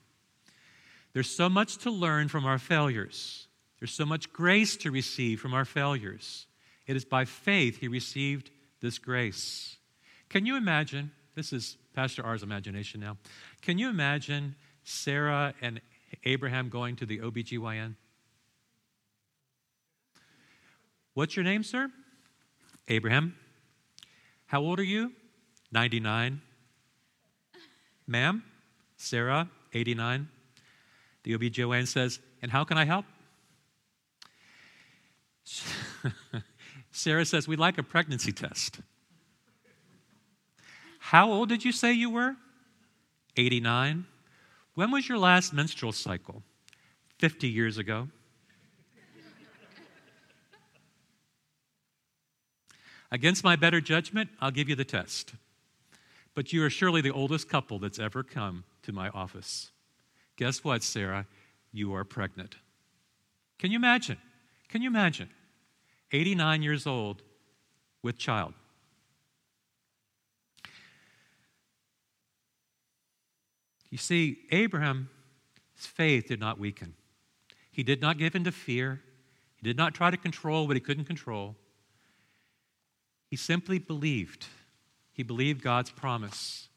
There's 1.14 1.30
so 1.30 1.50
much 1.50 1.78
to 1.80 1.92
learn 1.92 2.28
from 2.28 2.46
our 2.46 2.58
failures. 2.58 3.48
There's 3.80 3.94
so 3.94 4.06
much 4.06 4.32
grace 4.32 4.78
to 4.78 4.92
receive 4.92 5.40
from 5.40 5.54
our 5.54 5.66
failures. 5.66 6.48
It 6.88 6.96
is 6.96 7.06
by 7.06 7.26
faith 7.26 7.80
he 7.80 7.88
received 7.88 8.52
this 8.80 8.98
grace. 8.98 9.78
Can 10.30 10.46
you 10.46 10.56
imagine? 10.56 11.12
This 11.36 11.52
is 11.52 11.78
Pastor 11.94 12.26
R's 12.26 12.44
imagination 12.44 13.00
now. 13.00 13.18
Can 13.62 13.78
you 13.78 13.90
imagine 13.90 14.56
Sarah 14.84 15.54
and 15.62 15.82
Abraham 16.24 16.70
going 16.70 16.96
to 16.98 17.06
the 17.06 17.20
OBGYN? 17.20 17.96
What's 21.14 21.36
your 21.36 21.44
name, 21.44 21.64
sir? 21.64 21.90
Abraham. 22.88 23.36
How 24.46 24.62
old 24.62 24.80
are 24.80 24.84
you? 24.84 25.12
99. 25.72 26.42
Ma'am? 28.08 28.44
Sarah, 28.98 29.50
89. 29.74 30.28
The 31.24 31.36
OB-GYN 31.36 31.88
says, 31.88 32.20
and 32.42 32.52
how 32.52 32.64
can 32.64 32.78
I 32.78 32.86
help? 32.86 33.06
Sarah 36.92 37.26
says, 37.26 37.48
we'd 37.48 37.60
like 37.60 37.78
a 37.78 37.84
pregnancy 37.84 38.32
test. 38.32 38.80
How 41.00 41.32
old 41.32 41.50
did 41.50 41.66
you 41.66 41.72
say 41.72 41.94
you 41.94 42.10
were? 42.10 42.36
89. 43.38 44.06
When 44.76 44.92
was 44.92 45.08
your 45.08 45.18
last 45.18 45.54
menstrual 45.54 45.92
cycle? 45.92 46.44
50 47.20 47.48
years 47.48 47.78
ago. 47.78 48.08
Against 53.12 53.44
my 53.44 53.58
better 53.58 53.82
judgment, 53.82 54.30
I'll 54.40 54.52
give 54.52 54.70
you 54.70 54.76
the 54.76 54.86
test. 54.86 55.34
But 56.34 56.54
you 56.54 56.64
are 56.64 56.70
surely 56.70 57.02
the 57.02 57.12
oldest 57.12 57.50
couple 57.50 57.78
that's 57.78 58.00
ever 58.00 58.24
come 58.24 58.64
to 58.84 58.94
my 58.94 59.10
office. 59.10 59.72
Guess 60.42 60.64
what, 60.64 60.82
Sarah? 60.82 61.28
You 61.72 61.94
are 61.94 62.04
pregnant. 62.04 62.56
Can 63.60 63.70
you 63.70 63.78
imagine? 63.78 64.18
Can 64.70 64.82
you 64.82 64.90
imagine? 64.90 65.30
89 66.12 66.64
years 66.64 66.88
old 66.88 67.22
with 68.02 68.18
child. 68.18 68.56
You 73.92 74.00
see, 74.00 74.40
Abraham's 74.50 75.10
faith 75.76 76.30
did 76.30 76.40
not 76.40 76.58
weaken. 76.58 76.96
He 77.70 77.84
did 77.84 78.02
not 78.02 78.18
give 78.18 78.34
in 78.34 78.44
to 78.46 78.52
fear. 78.52 79.00
He 79.58 79.68
did 79.68 79.78
not 79.78 79.94
try 79.94 80.10
to 80.10 80.18
control 80.18 80.66
what 80.66 80.76
he 80.76 80.80
couldn't 80.80 81.06
control. 81.06 81.56
He 83.28 83.36
simply 83.36 83.78
believed. 83.78 84.48
He 85.14 85.22
believed 85.22 85.62
God's 85.62 85.92
promise. 85.92 86.68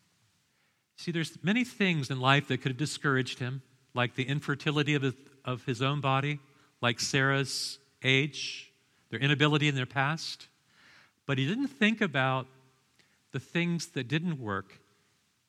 See, 0.97 1.11
there's 1.11 1.37
many 1.43 1.65
things 1.65 2.11
in 2.11 2.21
life 2.21 2.49
that 2.49 2.59
could 2.59 2.71
have 2.71 2.79
discouraged 2.79 3.39
him, 3.39 3.63
like 3.95 4.15
the 4.15 4.25
infertility 4.25 4.95
of 4.95 5.03
his, 5.03 5.15
of 5.45 5.65
his 5.65 5.83
own 5.83 6.01
body, 6.01 6.39
like 6.81 7.01
Sarah's 7.01 7.79
age, 8.03 8.71
their 9.11 9.21
inability 9.21 9.69
in 9.69 9.75
their 9.75 9.87
past. 9.87 10.49
But 11.27 11.39
he 11.39 11.47
didn't 11.47 11.69
think 11.69 12.01
about 12.01 12.47
the 13.33 13.41
things 13.41 13.87
that 13.89 14.09
didn't 14.09 14.39
work. 14.39 14.79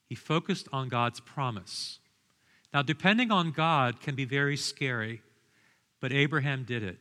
He 0.08 0.16
focused 0.16 0.68
on 0.72 0.90
God's 0.90 1.20
promise. 1.20 2.00
Now, 2.74 2.82
depending 2.82 3.32
on 3.32 3.52
God 3.52 4.02
can 4.02 4.16
be 4.16 4.26
very 4.26 4.58
scary, 4.58 5.22
but 6.00 6.12
Abraham 6.12 6.64
did 6.64 6.84
it. 6.84 6.98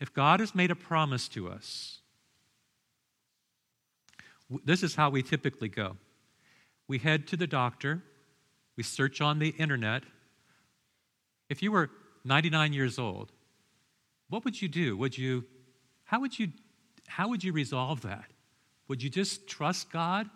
If 0.00 0.12
God 0.12 0.40
has 0.40 0.54
made 0.54 0.70
a 0.70 0.76
promise 0.76 1.28
to 1.28 1.48
us, 1.48 1.98
this 4.64 4.82
is 4.82 4.94
how 4.94 5.10
we 5.10 5.22
typically 5.22 5.68
go. 5.68 5.96
We 6.86 6.98
head 6.98 7.26
to 7.28 7.36
the 7.36 7.46
doctor, 7.46 8.02
we 8.76 8.82
search 8.82 9.20
on 9.20 9.38
the 9.38 9.50
internet. 9.50 10.04
If 11.48 11.62
you 11.62 11.72
were 11.72 11.90
99 12.24 12.72
years 12.72 12.98
old, 12.98 13.32
what 14.28 14.44
would 14.44 14.60
you 14.60 14.68
do? 14.68 14.96
Would 14.96 15.16
you 15.16 15.44
how 16.04 16.20
would 16.20 16.38
you 16.38 16.48
how 17.06 17.28
would 17.28 17.42
you 17.42 17.52
resolve 17.52 18.02
that? 18.02 18.26
Would 18.88 19.02
you 19.02 19.10
just 19.10 19.46
trust 19.46 19.90
God 19.90 20.28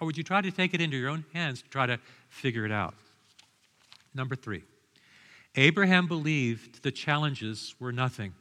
or 0.00 0.06
would 0.06 0.16
you 0.16 0.24
try 0.24 0.40
to 0.40 0.50
take 0.50 0.74
it 0.74 0.80
into 0.80 0.96
your 0.96 1.10
own 1.10 1.24
hands 1.32 1.62
to 1.62 1.68
try 1.68 1.86
to 1.86 1.98
figure 2.28 2.64
it 2.64 2.72
out? 2.72 2.94
Number 4.14 4.36
3. 4.36 4.62
Abraham 5.56 6.06
believed 6.06 6.82
the 6.82 6.92
challenges 6.92 7.74
were 7.80 7.92
nothing. 7.92 8.34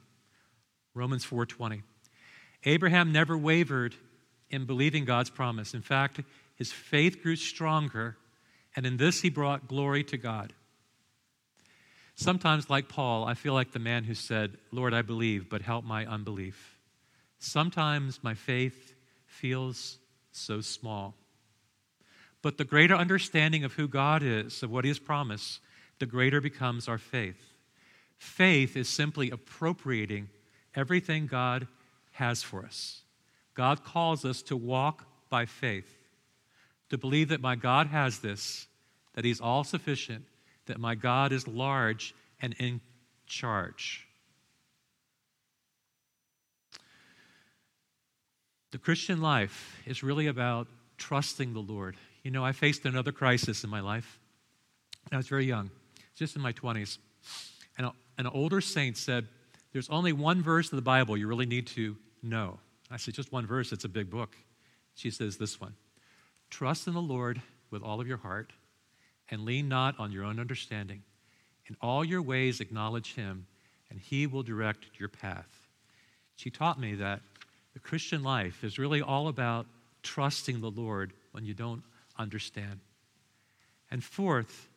Romans 0.94 1.26
4:20. 1.26 1.84
Abraham 2.64 3.12
never 3.12 3.38
wavered 3.38 3.96
in 4.50 4.66
believing 4.66 5.06
God's 5.06 5.30
promise. 5.30 5.74
In 5.74 5.82
fact, 5.82 6.22
his 6.56 6.72
faith 6.72 7.22
grew 7.22 7.36
stronger, 7.36 8.18
and 8.76 8.86
in 8.86 8.98
this 8.98 9.22
he 9.22 9.30
brought 9.30 9.68
glory 9.68 10.04
to 10.06 10.18
God. 10.18 10.54
Sometimes, 12.16 12.70
like 12.70 12.90
Paul, 12.90 13.26
I 13.26 13.36
feel 13.36 13.54
like 13.54 13.72
the 13.72 13.80
man 13.80 14.04
who 14.04 14.16
said, 14.16 14.58
Lord, 14.72 14.94
I 14.94 15.04
believe, 15.04 15.50
but 15.50 15.62
help 15.62 15.86
my 15.86 16.06
unbelief. 16.06 16.78
Sometimes 17.38 18.24
my 18.24 18.34
faith 18.34 18.96
feels 19.28 20.00
so 20.32 20.62
small. 20.62 21.14
But 22.42 22.58
the 22.58 22.64
greater 22.64 22.96
understanding 22.96 23.64
of 23.64 23.74
who 23.74 23.88
God 23.88 24.24
is, 24.24 24.64
of 24.64 24.72
what 24.72 24.84
He 24.84 24.90
has 24.90 25.00
promised, 25.00 25.60
the 26.00 26.06
greater 26.06 26.42
becomes 26.42 26.88
our 26.88 26.98
faith. 26.98 27.54
Faith 28.18 28.76
is 28.76 28.90
simply 28.90 29.30
appropriating 29.30 30.30
everything 30.76 31.28
God 31.28 31.68
has 32.14 32.42
for 32.42 32.66
us. 32.66 33.02
God 33.58 33.84
calls 33.84 34.24
us 34.24 34.44
to 34.44 34.56
walk 34.56 35.08
by 35.30 35.48
faith, 35.48 35.98
to 36.90 36.98
believe 36.98 37.30
that 37.30 37.42
my 37.42 37.56
God 37.56 37.88
has 37.88 38.20
this, 38.20 38.68
that 39.16 39.26
He's 39.26 39.42
all 39.42 39.64
sufficient, 39.64 40.26
that 40.68 40.80
my 40.80 40.94
God 40.94 41.32
is 41.32 41.48
large 41.48 42.14
and 42.40 42.56
in 42.60 42.82
charge. 43.26 44.06
The 48.72 48.78
Christian 48.78 49.22
life 49.22 49.82
is 49.88 50.04
really 50.04 50.28
about 50.28 50.68
trusting 51.00 51.54
the 51.54 51.60
Lord. 51.60 51.98
You 52.22 52.30
know, 52.30 52.46
I 52.46 52.52
faced 52.52 52.86
another 52.86 53.12
crisis 53.12 53.64
in 53.64 53.72
my 53.72 53.80
life. 53.80 54.20
I 55.12 55.18
was 55.18 55.28
very 55.28 55.46
young, 55.46 55.72
just 56.16 56.36
in 56.36 56.44
my 56.44 56.54
20s. 56.54 57.00
And 57.76 57.88
a, 57.88 57.94
an 58.20 58.28
older 58.28 58.62
saint 58.62 58.98
said, 58.98 59.28
there's 59.74 59.90
only 59.90 60.14
one 60.14 60.44
verse 60.44 60.72
of 60.72 60.76
the 60.76 60.84
Bible 60.84 61.18
you 61.18 61.28
really 61.28 61.48
need 61.48 61.66
to 61.68 61.96
know. 62.22 62.60
I 62.90 62.98
said, 62.98 63.14
Just 63.14 63.32
one 63.32 63.46
verse, 63.46 63.72
it's 63.72 63.86
a 63.86 63.90
big 63.90 64.10
book. 64.10 64.36
She 64.96 65.12
says 65.12 65.38
this 65.38 65.60
one 65.60 65.76
Trust 66.50 66.88
in 66.88 66.94
the 66.94 67.02
Lord 67.02 67.42
with 67.70 67.84
all 67.84 68.02
of 68.02 68.08
your 68.08 68.18
heart 68.18 68.54
and 69.30 69.46
lean 69.46 69.68
not 69.68 70.00
on 70.00 70.12
your 70.12 70.24
own 70.24 70.40
understanding. 70.40 71.04
In 71.68 71.76
all 71.82 72.06
your 72.06 72.22
ways, 72.22 72.62
acknowledge 72.62 73.16
him, 73.16 73.46
and 73.90 74.00
he 74.00 74.26
will 74.26 74.44
direct 74.44 74.86
your 74.98 75.10
path. 75.10 75.68
She 76.38 76.50
taught 76.50 76.80
me 76.80 76.96
that 76.96 77.22
the 77.74 77.80
Christian 77.80 78.24
life 78.24 78.64
is 78.64 78.80
really 78.80 79.02
all 79.02 79.28
about 79.28 79.66
trusting 80.02 80.62
the 80.62 80.72
Lord 80.72 81.14
when 81.32 81.46
you 81.46 81.54
don't 81.54 81.84
understand. 82.18 82.80
And 83.92 84.04
fourth, 84.04 84.70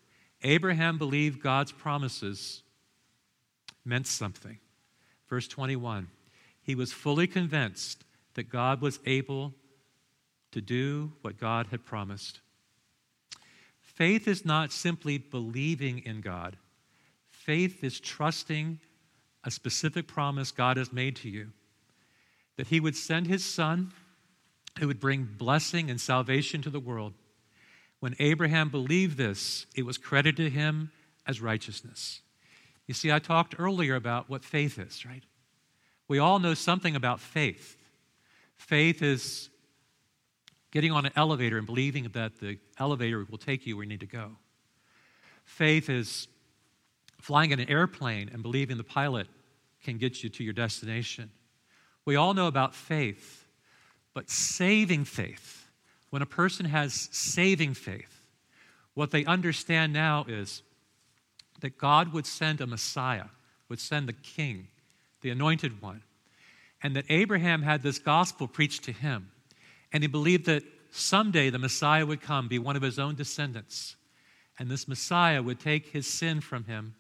Abraham 0.43 0.99
believed 0.99 1.43
God's 1.43 1.73
promises 1.73 2.63
meant 3.85 4.07
something. 4.07 4.59
Verse 5.29 5.47
21 5.47 6.09
He 6.71 6.77
was 6.77 6.93
fully 6.93 7.27
convinced 7.27 8.05
that 8.35 8.49
God 8.49 8.81
was 8.81 9.01
able 9.05 9.55
to 10.53 10.61
do 10.61 11.11
what 11.21 11.37
God 11.37 11.67
had 11.73 11.85
promised. 11.85 12.39
Faith 13.83 14.29
is 14.29 14.45
not 14.45 14.71
simply 14.71 15.19
believing 15.19 15.99
in 15.99 16.21
God, 16.21 16.57
faith 17.29 17.83
is 17.83 17.99
trusting 17.99 18.79
a 19.43 19.51
specific 19.51 20.07
promise 20.07 20.53
God 20.53 20.77
has 20.77 20.93
made 20.93 21.17
to 21.17 21.29
you 21.29 21.49
that 22.57 22.69
He 22.69 22.79
would 22.79 22.95
send 22.95 23.27
His 23.27 23.45
Son 23.45 23.93
who 24.79 24.87
would 24.87 25.01
bring 25.01 25.25
blessing 25.25 25.91
and 25.91 26.01
salvation 26.01 26.63
to 26.63 26.71
the 26.71 26.79
world. 26.79 27.15
When 27.99 28.15
Abraham 28.21 28.69
believed 28.69 29.17
this, 29.17 29.67
it 29.75 29.85
was 29.85 29.99
credited 29.99 30.37
to 30.37 30.51
him 30.51 30.93
as 31.27 31.41
righteousness. 31.41 32.21
You 32.87 32.95
see, 32.95 33.11
I 33.11 33.19
talked 33.19 33.57
earlier 33.59 33.97
about 33.97 34.31
what 34.31 34.45
faith 34.45 34.79
is, 34.79 35.05
right? 35.05 35.25
We 36.11 36.19
all 36.19 36.41
know 36.41 36.55
something 36.55 36.97
about 36.97 37.21
faith. 37.21 37.77
Faith 38.57 39.01
is 39.01 39.49
getting 40.73 40.91
on 40.91 41.07
an 41.07 41.13
elevator 41.15 41.57
and 41.57 41.65
believing 41.65 42.09
that 42.15 42.41
the 42.41 42.59
elevator 42.81 43.25
will 43.31 43.39
take 43.39 43.65
you 43.65 43.77
where 43.77 43.85
you 43.85 43.91
need 43.91 44.01
to 44.01 44.07
go. 44.07 44.33
Faith 45.45 45.89
is 45.89 46.27
flying 47.21 47.53
in 47.53 47.61
an 47.61 47.71
airplane 47.71 48.29
and 48.33 48.43
believing 48.43 48.77
the 48.77 48.83
pilot 48.83 49.29
can 49.85 49.99
get 49.99 50.25
you 50.25 50.29
to 50.31 50.43
your 50.43 50.53
destination. 50.53 51.31
We 52.05 52.17
all 52.17 52.35
know 52.35 52.49
about 52.49 52.75
faith, 52.75 53.47
but 54.13 54.29
saving 54.29 55.05
faith, 55.05 55.69
when 56.11 56.23
a 56.23 56.27
person 56.27 56.67
has 56.67 57.09
saving 57.13 57.75
faith, 57.75 58.21
what 58.95 59.13
they 59.13 59.25
understand 59.27 59.93
now 59.93 60.25
is 60.27 60.65
that 61.61 61.79
God 61.79 62.13
would 62.13 62.27
send 62.27 62.61
a 62.61 62.67
Messiah, 62.67 63.27
would 63.69 63.79
send 63.79 64.09
the 64.09 64.13
King, 64.13 64.67
the 65.21 65.31
anointed 65.31 65.81
one, 65.83 66.03
and 66.83 66.97
that 66.97 67.05
Abraham 67.09 67.63
had 67.63 67.83
this 67.83 67.99
gospel 67.99 68.49
preached 68.49 68.85
to 68.85 68.93
him. 68.93 69.31
And 69.93 70.03
he 70.03 70.09
believed 70.09 70.47
that 70.47 70.63
someday 70.91 71.51
the 71.51 71.59
Messiah 71.59 72.07
would 72.07 72.21
come, 72.21 72.49
be 72.49 72.59
one 72.59 72.77
of 72.77 72.83
his 72.83 72.99
own 72.99 73.15
descendants, 73.15 73.97
and 74.59 74.71
this 74.71 74.89
Messiah 74.89 75.43
would 75.43 75.61
take 75.61 75.89
his 75.89 76.07
sin 76.07 76.41
from 76.41 76.65
him, 76.65 76.95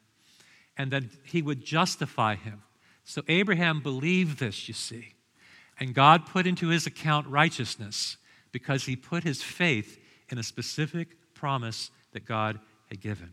and 0.77 0.91
that 0.91 1.05
he 1.25 1.43
would 1.43 1.64
justify 1.64 2.35
him. 2.35 2.62
So 3.05 3.23
Abraham 3.29 3.83
believed 3.83 4.39
this, 4.39 4.68
you 4.68 4.75
see. 4.75 5.14
And 5.79 5.95
God 5.95 6.27
put 6.27 6.47
into 6.47 6.68
his 6.68 6.87
account 6.87 7.27
righteousness 7.27 8.16
because 8.53 8.85
he 8.85 8.97
put 8.97 9.25
his 9.25 9.43
faith 9.43 9.99
in 10.29 10.39
a 10.39 10.43
specific 10.43 11.35
promise 11.35 11.91
that 12.12 12.25
God 12.25 12.61
had 12.89 13.01
given. 13.01 13.33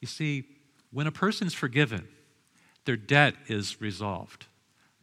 You 0.00 0.08
see, 0.08 0.44
when 0.90 1.06
a 1.06 1.12
person's 1.12 1.54
forgiven, 1.54 2.08
their 2.86 2.96
debt 2.96 3.34
is 3.48 3.80
resolved. 3.80 4.46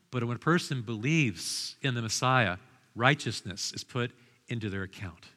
But 0.09 0.23
when 0.23 0.35
a 0.35 0.39
person 0.39 0.81
believes 0.81 1.75
in 1.81 1.95
the 1.95 2.01
Messiah, 2.01 2.57
righteousness 2.95 3.71
is 3.73 3.83
put 3.83 4.11
into 4.47 4.69
their 4.69 4.83
account. 4.83 5.27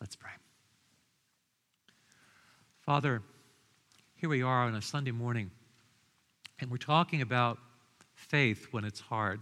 Let's 0.00 0.16
pray. 0.16 0.30
Father, 2.80 3.22
here 4.16 4.28
we 4.28 4.42
are 4.42 4.64
on 4.64 4.74
a 4.74 4.82
Sunday 4.82 5.12
morning, 5.12 5.50
and 6.58 6.70
we're 6.70 6.78
talking 6.78 7.22
about 7.22 7.58
faith 8.14 8.68
when 8.72 8.84
it's 8.84 9.00
hard. 9.00 9.40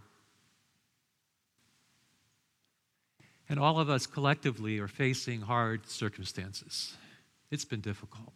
And 3.48 3.58
all 3.58 3.80
of 3.80 3.88
us 3.88 4.06
collectively 4.06 4.78
are 4.78 4.88
facing 4.88 5.40
hard 5.40 5.88
circumstances. 5.88 6.94
It's 7.50 7.64
been 7.64 7.80
difficult. 7.80 8.32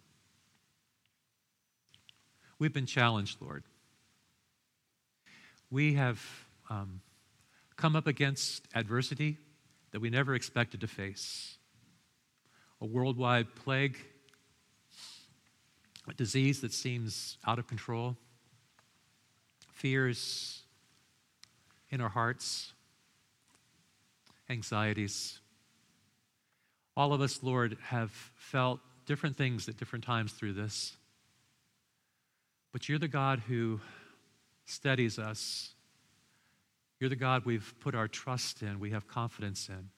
We've 2.59 2.73
been 2.73 2.87
challenged, 2.87 3.39
Lord. 3.41 3.65
We 5.71 5.95
have 5.95 6.21
um, 6.71 7.01
come 7.77 7.97
up 7.97 8.07
against 8.07 8.67
adversity 8.75 9.39
that 9.91 10.01
we 10.01 10.11
never 10.11 10.35
expected 10.35 10.81
to 10.81 10.87
face 10.87 11.57
a 12.81 12.87
worldwide 12.87 13.55
plague, 13.55 13.97
a 16.09 16.13
disease 16.15 16.61
that 16.61 16.73
seems 16.73 17.39
out 17.47 17.59
of 17.59 17.67
control, 17.67 18.17
fears 19.73 20.63
in 21.91 22.01
our 22.01 22.09
hearts, 22.09 22.73
anxieties. 24.51 25.41
All 26.97 27.13
of 27.13 27.21
us, 27.21 27.43
Lord, 27.43 27.79
have 27.85 28.11
felt 28.37 28.81
different 29.07 29.37
things 29.37 29.69
at 29.69 29.77
different 29.77 30.05
times 30.05 30.33
through 30.33 30.53
this. 30.53 30.97
But 32.75 32.89
you're 32.89 32.99
the 32.99 33.07
God 33.07 33.41
who 33.47 33.79
steadies 34.65 35.17
us. 35.17 35.75
You're 36.99 37.09
the 37.09 37.15
God 37.15 37.45
we've 37.45 37.73
put 37.79 37.95
our 37.95 38.09
trust 38.09 38.63
in, 38.63 38.81
we 38.81 38.91
have 38.91 39.07
confidence 39.07 39.69
in. 39.69 39.91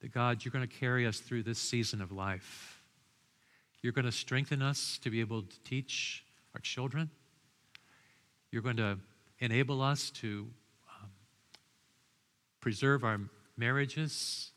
That 0.00 0.10
God, 0.10 0.42
you're 0.42 0.52
going 0.52 0.66
to 0.66 0.74
carry 0.74 1.06
us 1.06 1.20
through 1.20 1.42
this 1.42 1.58
season 1.58 2.00
of 2.00 2.10
life. 2.10 2.80
You're 3.82 3.92
going 3.92 4.06
to 4.06 4.12
strengthen 4.12 4.62
us 4.62 4.98
to 5.02 5.10
be 5.10 5.20
able 5.20 5.42
to 5.42 5.60
teach 5.64 6.24
our 6.54 6.62
children. 6.62 7.10
You're 8.50 8.62
going 8.62 8.78
to 8.78 8.98
enable 9.40 9.82
us 9.82 10.10
to 10.12 10.48
um, 10.88 11.10
preserve 12.60 13.04
our 13.04 13.20
marriages. 13.58 14.50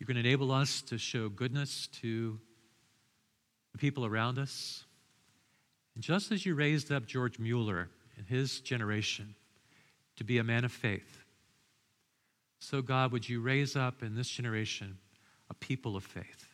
You're 0.00 0.06
going 0.06 0.20
to 0.20 0.28
enable 0.28 0.50
us 0.50 0.82
to 0.82 0.98
show 0.98 1.28
goodness 1.28 1.86
to 2.00 2.40
the 3.70 3.78
people 3.78 4.04
around 4.04 4.40
us. 4.40 4.83
And 5.94 6.02
just 6.02 6.32
as 6.32 6.44
you 6.44 6.54
raised 6.54 6.90
up 6.90 7.06
George 7.06 7.38
Mueller 7.38 7.88
and 8.16 8.26
his 8.26 8.60
generation 8.60 9.34
to 10.16 10.24
be 10.24 10.38
a 10.38 10.44
man 10.44 10.64
of 10.64 10.72
faith, 10.72 11.18
so 12.58 12.82
God, 12.82 13.12
would 13.12 13.28
you 13.28 13.40
raise 13.40 13.76
up 13.76 14.02
in 14.02 14.14
this 14.14 14.28
generation 14.28 14.98
a 15.50 15.54
people 15.54 15.96
of 15.96 16.04
faith 16.04 16.46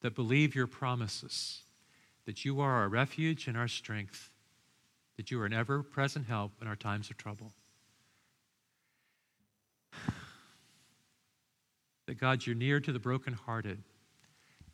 that 0.00 0.14
believe 0.14 0.54
your 0.54 0.66
promises, 0.66 1.62
that 2.24 2.44
you 2.44 2.60
are 2.60 2.72
our 2.72 2.88
refuge 2.88 3.46
and 3.46 3.56
our 3.56 3.68
strength, 3.68 4.30
that 5.16 5.30
you 5.30 5.40
are 5.40 5.46
an 5.46 5.52
ever 5.52 5.82
present 5.82 6.26
help 6.26 6.52
in 6.60 6.66
our 6.66 6.76
times 6.76 7.10
of 7.10 7.16
trouble. 7.16 7.52
That 12.06 12.20
God, 12.20 12.44
you're 12.44 12.54
near 12.54 12.80
to 12.80 12.92
the 12.92 12.98
brokenhearted 12.98 13.82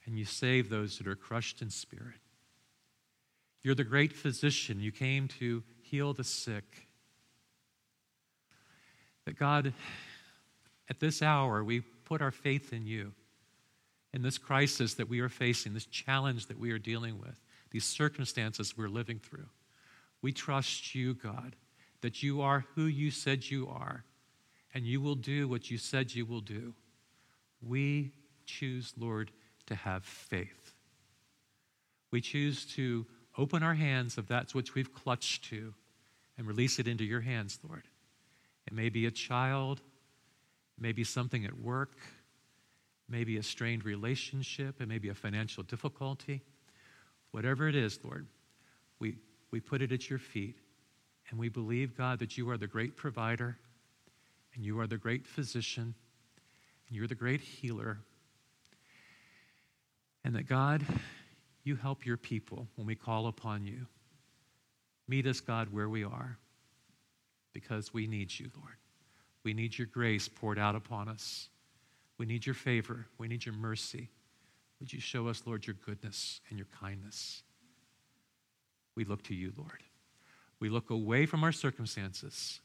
and 0.04 0.18
you 0.18 0.24
save 0.24 0.68
those 0.68 0.98
that 0.98 1.06
are 1.06 1.14
crushed 1.14 1.62
in 1.62 1.70
spirit. 1.70 2.18
You're 3.62 3.74
the 3.74 3.84
great 3.84 4.12
physician. 4.12 4.80
You 4.80 4.92
came 4.92 5.28
to 5.38 5.62
heal 5.82 6.12
the 6.12 6.24
sick. 6.24 6.86
That 9.26 9.38
God, 9.38 9.74
at 10.88 11.00
this 11.00 11.22
hour, 11.22 11.62
we 11.62 11.80
put 11.80 12.22
our 12.22 12.30
faith 12.30 12.72
in 12.72 12.86
you. 12.86 13.12
In 14.12 14.22
this 14.22 14.38
crisis 14.38 14.94
that 14.94 15.08
we 15.08 15.20
are 15.20 15.28
facing, 15.28 15.72
this 15.72 15.86
challenge 15.86 16.46
that 16.46 16.58
we 16.58 16.72
are 16.72 16.78
dealing 16.78 17.20
with, 17.20 17.40
these 17.70 17.84
circumstances 17.84 18.76
we're 18.76 18.88
living 18.88 19.20
through, 19.20 19.46
we 20.20 20.32
trust 20.32 20.94
you, 20.94 21.14
God, 21.14 21.54
that 22.00 22.22
you 22.22 22.40
are 22.40 22.64
who 22.74 22.86
you 22.86 23.10
said 23.10 23.48
you 23.48 23.68
are, 23.68 24.04
and 24.74 24.84
you 24.84 25.00
will 25.00 25.14
do 25.14 25.46
what 25.46 25.70
you 25.70 25.78
said 25.78 26.14
you 26.14 26.26
will 26.26 26.40
do. 26.40 26.74
We 27.62 28.12
choose, 28.46 28.92
Lord, 28.98 29.30
to 29.66 29.74
have 29.74 30.04
faith. 30.04 30.74
We 32.10 32.20
choose 32.20 32.64
to 32.74 33.06
open 33.38 33.62
our 33.62 33.74
hands 33.74 34.18
of 34.18 34.28
that 34.28 34.54
which 34.54 34.74
we've 34.74 34.92
clutched 34.92 35.44
to 35.50 35.74
and 36.36 36.46
release 36.46 36.78
it 36.78 36.88
into 36.88 37.04
your 37.04 37.20
hands, 37.20 37.58
Lord. 37.66 37.84
It 38.66 38.72
may 38.72 38.88
be 38.88 39.06
a 39.06 39.10
child, 39.10 39.80
it 40.78 40.82
may 40.82 40.92
be 40.92 41.04
something 41.04 41.44
at 41.44 41.58
work, 41.58 41.96
maybe 43.08 43.36
a 43.36 43.42
strained 43.42 43.84
relationship, 43.84 44.80
it 44.80 44.88
may 44.88 44.98
be 44.98 45.08
a 45.08 45.14
financial 45.14 45.62
difficulty. 45.62 46.42
Whatever 47.32 47.68
it 47.68 47.76
is, 47.76 47.98
Lord, 48.02 48.26
we, 48.98 49.16
we 49.50 49.60
put 49.60 49.82
it 49.82 49.92
at 49.92 50.10
your 50.10 50.18
feet. 50.18 50.56
And 51.30 51.38
we 51.38 51.48
believe, 51.48 51.96
God, 51.96 52.18
that 52.18 52.36
you 52.36 52.50
are 52.50 52.56
the 52.56 52.66
great 52.66 52.96
provider 52.96 53.56
and 54.54 54.64
you 54.64 54.80
are 54.80 54.86
the 54.88 54.96
great 54.96 55.26
physician 55.26 55.94
and 56.88 56.96
you're 56.96 57.06
the 57.06 57.14
great 57.14 57.40
healer. 57.40 57.98
And 60.24 60.34
that, 60.34 60.48
God, 60.48 60.84
you 61.64 61.76
help 61.76 62.06
your 62.06 62.16
people 62.16 62.66
when 62.76 62.86
we 62.86 62.94
call 62.94 63.26
upon 63.26 63.66
you. 63.66 63.86
Meet 65.08 65.26
us, 65.26 65.40
God, 65.40 65.72
where 65.72 65.88
we 65.88 66.04
are 66.04 66.38
because 67.52 67.92
we 67.92 68.06
need 68.06 68.38
you, 68.38 68.50
Lord. 68.56 68.76
We 69.42 69.54
need 69.54 69.76
your 69.76 69.86
grace 69.86 70.28
poured 70.28 70.58
out 70.58 70.76
upon 70.76 71.08
us. 71.08 71.48
We 72.18 72.26
need 72.26 72.46
your 72.46 72.54
favor. 72.54 73.06
We 73.18 73.28
need 73.28 73.44
your 73.44 73.54
mercy. 73.54 74.10
Would 74.78 74.92
you 74.92 75.00
show 75.00 75.28
us, 75.28 75.42
Lord, 75.46 75.66
your 75.66 75.76
goodness 75.84 76.40
and 76.48 76.58
your 76.58 76.68
kindness? 76.80 77.42
We 78.94 79.04
look 79.04 79.22
to 79.24 79.34
you, 79.34 79.52
Lord. 79.56 79.82
We 80.60 80.68
look 80.68 80.90
away 80.90 81.26
from 81.26 81.42
our 81.42 81.52
circumstances 81.52 82.60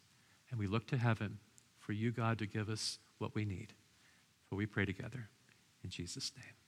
and 0.51 0.59
we 0.59 0.67
look 0.67 0.87
to 0.87 0.97
heaven 0.97 1.39
for 1.77 1.93
you, 1.93 2.11
God, 2.11 2.39
to 2.39 2.45
give 2.45 2.69
us 2.69 2.99
what 3.19 3.33
we 3.35 3.45
need. 3.45 3.73
So 4.49 4.55
we 4.55 4.65
pray 4.65 4.85
together 4.85 5.29
in 5.83 5.89
Jesus' 5.89 6.31
name. 6.35 6.64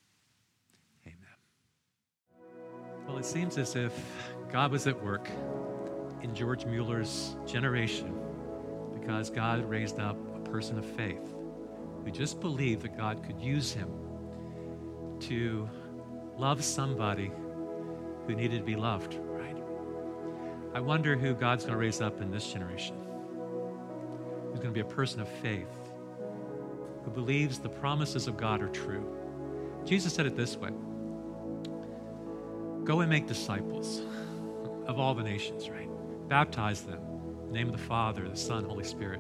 Well, 3.07 3.17
it 3.17 3.25
seems 3.25 3.57
as 3.57 3.75
if 3.75 3.93
God 4.51 4.71
was 4.71 4.85
at 4.85 5.01
work 5.01 5.29
in 6.21 6.35
George 6.35 6.65
Mueller's 6.65 7.35
generation 7.45 8.13
because 8.99 9.29
God 9.29 9.63
raised 9.69 9.97
up 9.99 10.17
a 10.35 10.49
person 10.49 10.77
of 10.77 10.85
faith 10.85 11.33
who 12.03 12.11
just 12.11 12.41
believed 12.41 12.81
that 12.81 12.97
God 12.97 13.23
could 13.23 13.39
use 13.39 13.71
him 13.71 13.89
to 15.21 15.69
love 16.37 16.63
somebody 16.63 17.31
who 18.25 18.35
needed 18.35 18.59
to 18.59 18.65
be 18.65 18.75
loved, 18.75 19.17
right? 19.29 19.57
I 20.73 20.81
wonder 20.81 21.15
who 21.15 21.33
God's 21.33 21.63
going 21.63 21.73
to 21.73 21.79
raise 21.79 22.01
up 22.01 22.21
in 22.21 22.29
this 22.29 22.51
generation. 22.51 22.95
Who's 24.49 24.59
going 24.59 24.73
to 24.73 24.73
be 24.73 24.81
a 24.81 24.85
person 24.85 25.21
of 25.21 25.29
faith 25.29 25.69
who 27.05 27.11
believes 27.11 27.57
the 27.57 27.69
promises 27.69 28.27
of 28.27 28.35
God 28.35 28.61
are 28.61 28.67
true. 28.67 29.05
Jesus 29.85 30.13
said 30.13 30.25
it 30.25 30.35
this 30.35 30.57
way 30.57 30.71
Go 32.87 33.01
and 33.01 33.09
make 33.09 33.27
disciples 33.27 34.01
of 34.85 34.97
all 34.97 35.13
the 35.13 35.21
nations, 35.21 35.69
right? 35.69 35.89
Baptize 36.29 36.83
them 36.83 37.01
the 37.47 37.51
name 37.51 37.67
of 37.67 37.73
the 37.73 37.85
Father, 37.85 38.29
the 38.29 38.37
Son, 38.37 38.63
Holy 38.63 38.85
Spirit. 38.85 39.19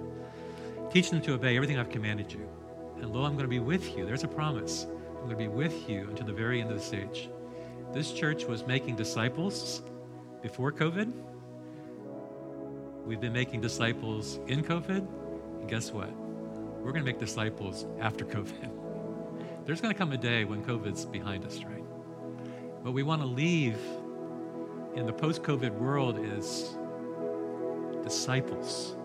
Teach 0.89 1.09
them 1.09 1.21
to 1.23 1.33
obey 1.33 1.57
everything 1.57 1.77
I've 1.77 1.89
commanded 1.89 2.31
you. 2.31 2.47
And 3.01 3.13
lo, 3.13 3.25
I'm 3.25 3.33
going 3.33 3.43
to 3.43 3.49
be 3.49 3.59
with 3.59 3.97
you. 3.97 4.05
There's 4.05 4.23
a 4.23 4.27
promise. 4.29 4.87
I'm 5.17 5.25
going 5.25 5.31
to 5.31 5.35
be 5.35 5.49
with 5.49 5.89
you 5.89 6.07
until 6.09 6.25
the 6.25 6.31
very 6.31 6.61
end 6.61 6.71
of 6.71 6.77
this 6.77 6.93
age. 6.93 7.29
This 7.93 8.13
church 8.13 8.45
was 8.45 8.65
making 8.65 8.95
disciples 8.95 9.81
before 10.41 10.71
COVID. 10.71 11.11
We've 13.05 13.19
been 13.19 13.33
making 13.33 13.59
disciples 13.59 14.39
in 14.47 14.63
COVID. 14.63 15.05
And 15.59 15.69
guess 15.69 15.91
what? 15.91 16.09
We're 16.15 16.93
going 16.93 17.03
to 17.03 17.11
make 17.11 17.19
disciples 17.19 17.85
after 17.99 18.23
COVID. 18.23 18.71
There's 19.65 19.81
going 19.81 19.93
to 19.93 19.97
come 19.97 20.13
a 20.13 20.17
day 20.17 20.45
when 20.45 20.63
COVID's 20.63 21.05
behind 21.05 21.43
us, 21.43 21.61
right? 21.65 21.76
What 22.87 22.93
we 22.93 23.03
want 23.03 23.21
to 23.21 23.27
leave 23.27 23.77
in 24.95 25.05
the 25.05 25.11
post 25.11 25.43
COVID 25.43 25.77
world 25.77 26.17
is 26.23 26.77
disciples, 28.01 28.95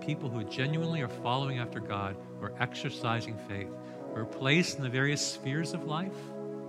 people 0.00 0.28
who 0.28 0.44
genuinely 0.44 1.02
are 1.02 1.08
following 1.08 1.58
after 1.58 1.80
God, 1.80 2.14
who 2.38 2.46
are 2.46 2.52
exercising 2.60 3.36
faith, 3.48 3.66
who 4.14 4.20
are 4.20 4.24
placed 4.24 4.76
in 4.76 4.84
the 4.84 4.88
various 4.88 5.20
spheres 5.20 5.74
of 5.74 5.82
life 5.86 6.14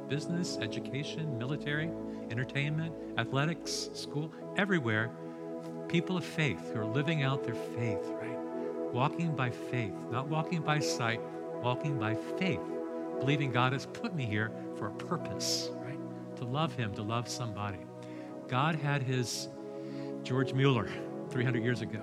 business, 0.09 0.57
education, 0.59 1.37
military, 1.37 1.91
entertainment, 2.31 2.95
athletics, 3.19 3.91
school, 3.93 4.33
everywhere. 4.57 5.11
People 5.87 6.17
of 6.17 6.25
faith 6.25 6.71
who 6.73 6.79
are 6.79 6.85
living 6.87 7.21
out 7.21 7.43
their 7.43 7.53
faith, 7.53 8.07
right? 8.19 8.39
Walking 8.91 9.35
by 9.35 9.51
faith, 9.51 9.93
not 10.09 10.27
walking 10.29 10.63
by 10.63 10.79
sight, 10.79 11.21
walking 11.61 11.99
by 11.99 12.15
faith, 12.39 12.61
believing 13.19 13.51
God 13.51 13.71
has 13.73 13.85
put 13.85 14.15
me 14.15 14.25
here 14.25 14.51
for 14.79 14.87
a 14.87 14.93
purpose? 14.93 15.69
To 16.37 16.45
love 16.45 16.75
Him, 16.75 16.93
to 16.95 17.01
love 17.01 17.27
somebody. 17.27 17.79
God 18.47 18.75
had 18.75 19.01
His 19.01 19.47
George 20.23 20.53
Mueller 20.53 20.89
300 21.29 21.63
years 21.63 21.81
ago. 21.81 22.01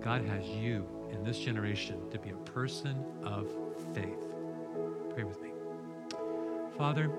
God 0.00 0.24
has 0.24 0.46
you 0.46 0.86
in 1.10 1.22
this 1.22 1.38
generation 1.38 2.10
to 2.10 2.18
be 2.18 2.30
a 2.30 2.36
person 2.36 3.04
of 3.24 3.48
faith. 3.94 4.24
Pray 5.10 5.24
with 5.24 5.40
me. 5.42 5.50
Father, 6.76 7.10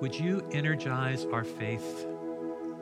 would 0.00 0.14
you 0.14 0.46
energize 0.52 1.24
our 1.26 1.44
faith? 1.44 2.06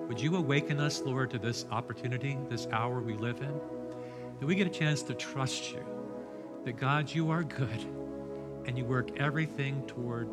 Would 0.08 0.20
you 0.20 0.36
awaken 0.36 0.80
us, 0.80 1.02
Lord, 1.02 1.30
to 1.32 1.38
this 1.38 1.66
opportunity, 1.70 2.38
this 2.48 2.66
hour 2.72 3.00
we 3.00 3.14
live 3.14 3.42
in? 3.42 3.60
That 4.40 4.46
we 4.46 4.54
get 4.54 4.66
a 4.66 4.70
chance 4.70 5.02
to 5.02 5.14
trust 5.14 5.72
you. 5.72 5.84
That 6.64 6.76
God, 6.76 7.12
you 7.12 7.30
are 7.30 7.42
good 7.42 7.84
and 8.66 8.78
you 8.78 8.84
work 8.84 9.18
everything 9.18 9.86
toward 9.86 10.28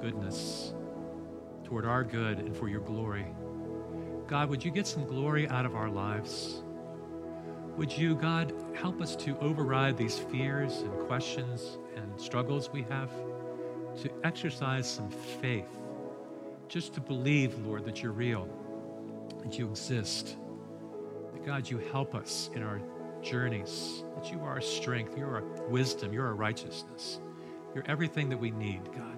goodness, 0.00 0.74
toward 1.66 1.84
our 1.84 2.04
good 2.04 2.38
and 2.38 2.56
for 2.56 2.68
your 2.68 2.80
glory. 2.80 3.26
God, 4.28 4.48
would 4.50 4.64
you 4.64 4.70
get 4.70 4.86
some 4.86 5.04
glory 5.04 5.48
out 5.48 5.66
of 5.66 5.74
our 5.74 5.90
lives? 5.90 6.62
Would 7.76 7.92
you, 7.92 8.14
God, 8.14 8.54
help 8.74 9.02
us 9.02 9.16
to 9.16 9.36
override 9.40 9.96
these 9.96 10.16
fears 10.16 10.78
and 10.78 10.92
questions 11.06 11.78
and 11.96 12.20
struggles 12.20 12.70
we 12.72 12.82
have, 12.82 13.10
to 14.02 14.10
exercise 14.22 14.88
some 14.88 15.10
faith, 15.10 15.68
just 16.68 16.94
to 16.94 17.00
believe, 17.00 17.58
Lord, 17.66 17.84
that 17.84 18.00
you're 18.00 18.12
real, 18.12 18.48
that 19.42 19.58
you 19.58 19.68
exist, 19.68 20.36
that 21.32 21.44
God, 21.44 21.68
you 21.68 21.78
help 21.90 22.14
us 22.14 22.48
in 22.54 22.62
our 22.62 22.80
journeys, 23.22 24.04
that 24.14 24.30
you 24.30 24.38
are 24.38 24.50
our 24.50 24.60
strength, 24.60 25.18
you're 25.18 25.34
our 25.34 25.68
wisdom, 25.68 26.12
you're 26.12 26.26
our 26.26 26.34
righteousness, 26.34 27.18
you're 27.74 27.84
everything 27.88 28.28
that 28.28 28.38
we 28.38 28.52
need, 28.52 28.84
God. 28.92 29.15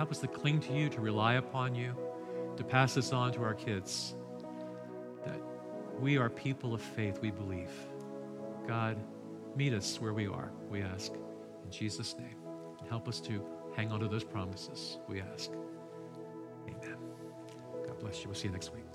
Help 0.00 0.12
us 0.12 0.20
to 0.20 0.28
cling 0.28 0.60
to 0.60 0.72
you, 0.72 0.88
to 0.88 0.98
rely 0.98 1.34
upon 1.34 1.74
you, 1.74 1.94
to 2.56 2.64
pass 2.64 2.94
this 2.94 3.12
on 3.12 3.34
to 3.34 3.42
our 3.42 3.52
kids 3.52 4.14
that 5.26 5.38
we 6.00 6.16
are 6.16 6.30
people 6.30 6.72
of 6.72 6.80
faith, 6.80 7.18
we 7.20 7.30
believe. 7.30 7.68
God, 8.66 8.96
meet 9.54 9.74
us 9.74 10.00
where 10.00 10.14
we 10.14 10.26
are, 10.26 10.52
we 10.70 10.80
ask. 10.80 11.12
In 11.12 11.70
Jesus' 11.70 12.16
name. 12.16 12.36
Help 12.88 13.08
us 13.08 13.20
to 13.20 13.44
hang 13.76 13.92
on 13.92 14.00
to 14.00 14.08
those 14.08 14.24
promises, 14.24 14.96
we 15.06 15.20
ask. 15.20 15.50
Amen. 16.66 16.96
God 17.86 17.98
bless 17.98 18.22
you. 18.22 18.30
We'll 18.30 18.36
see 18.36 18.48
you 18.48 18.52
next 18.54 18.72
week. 18.72 18.89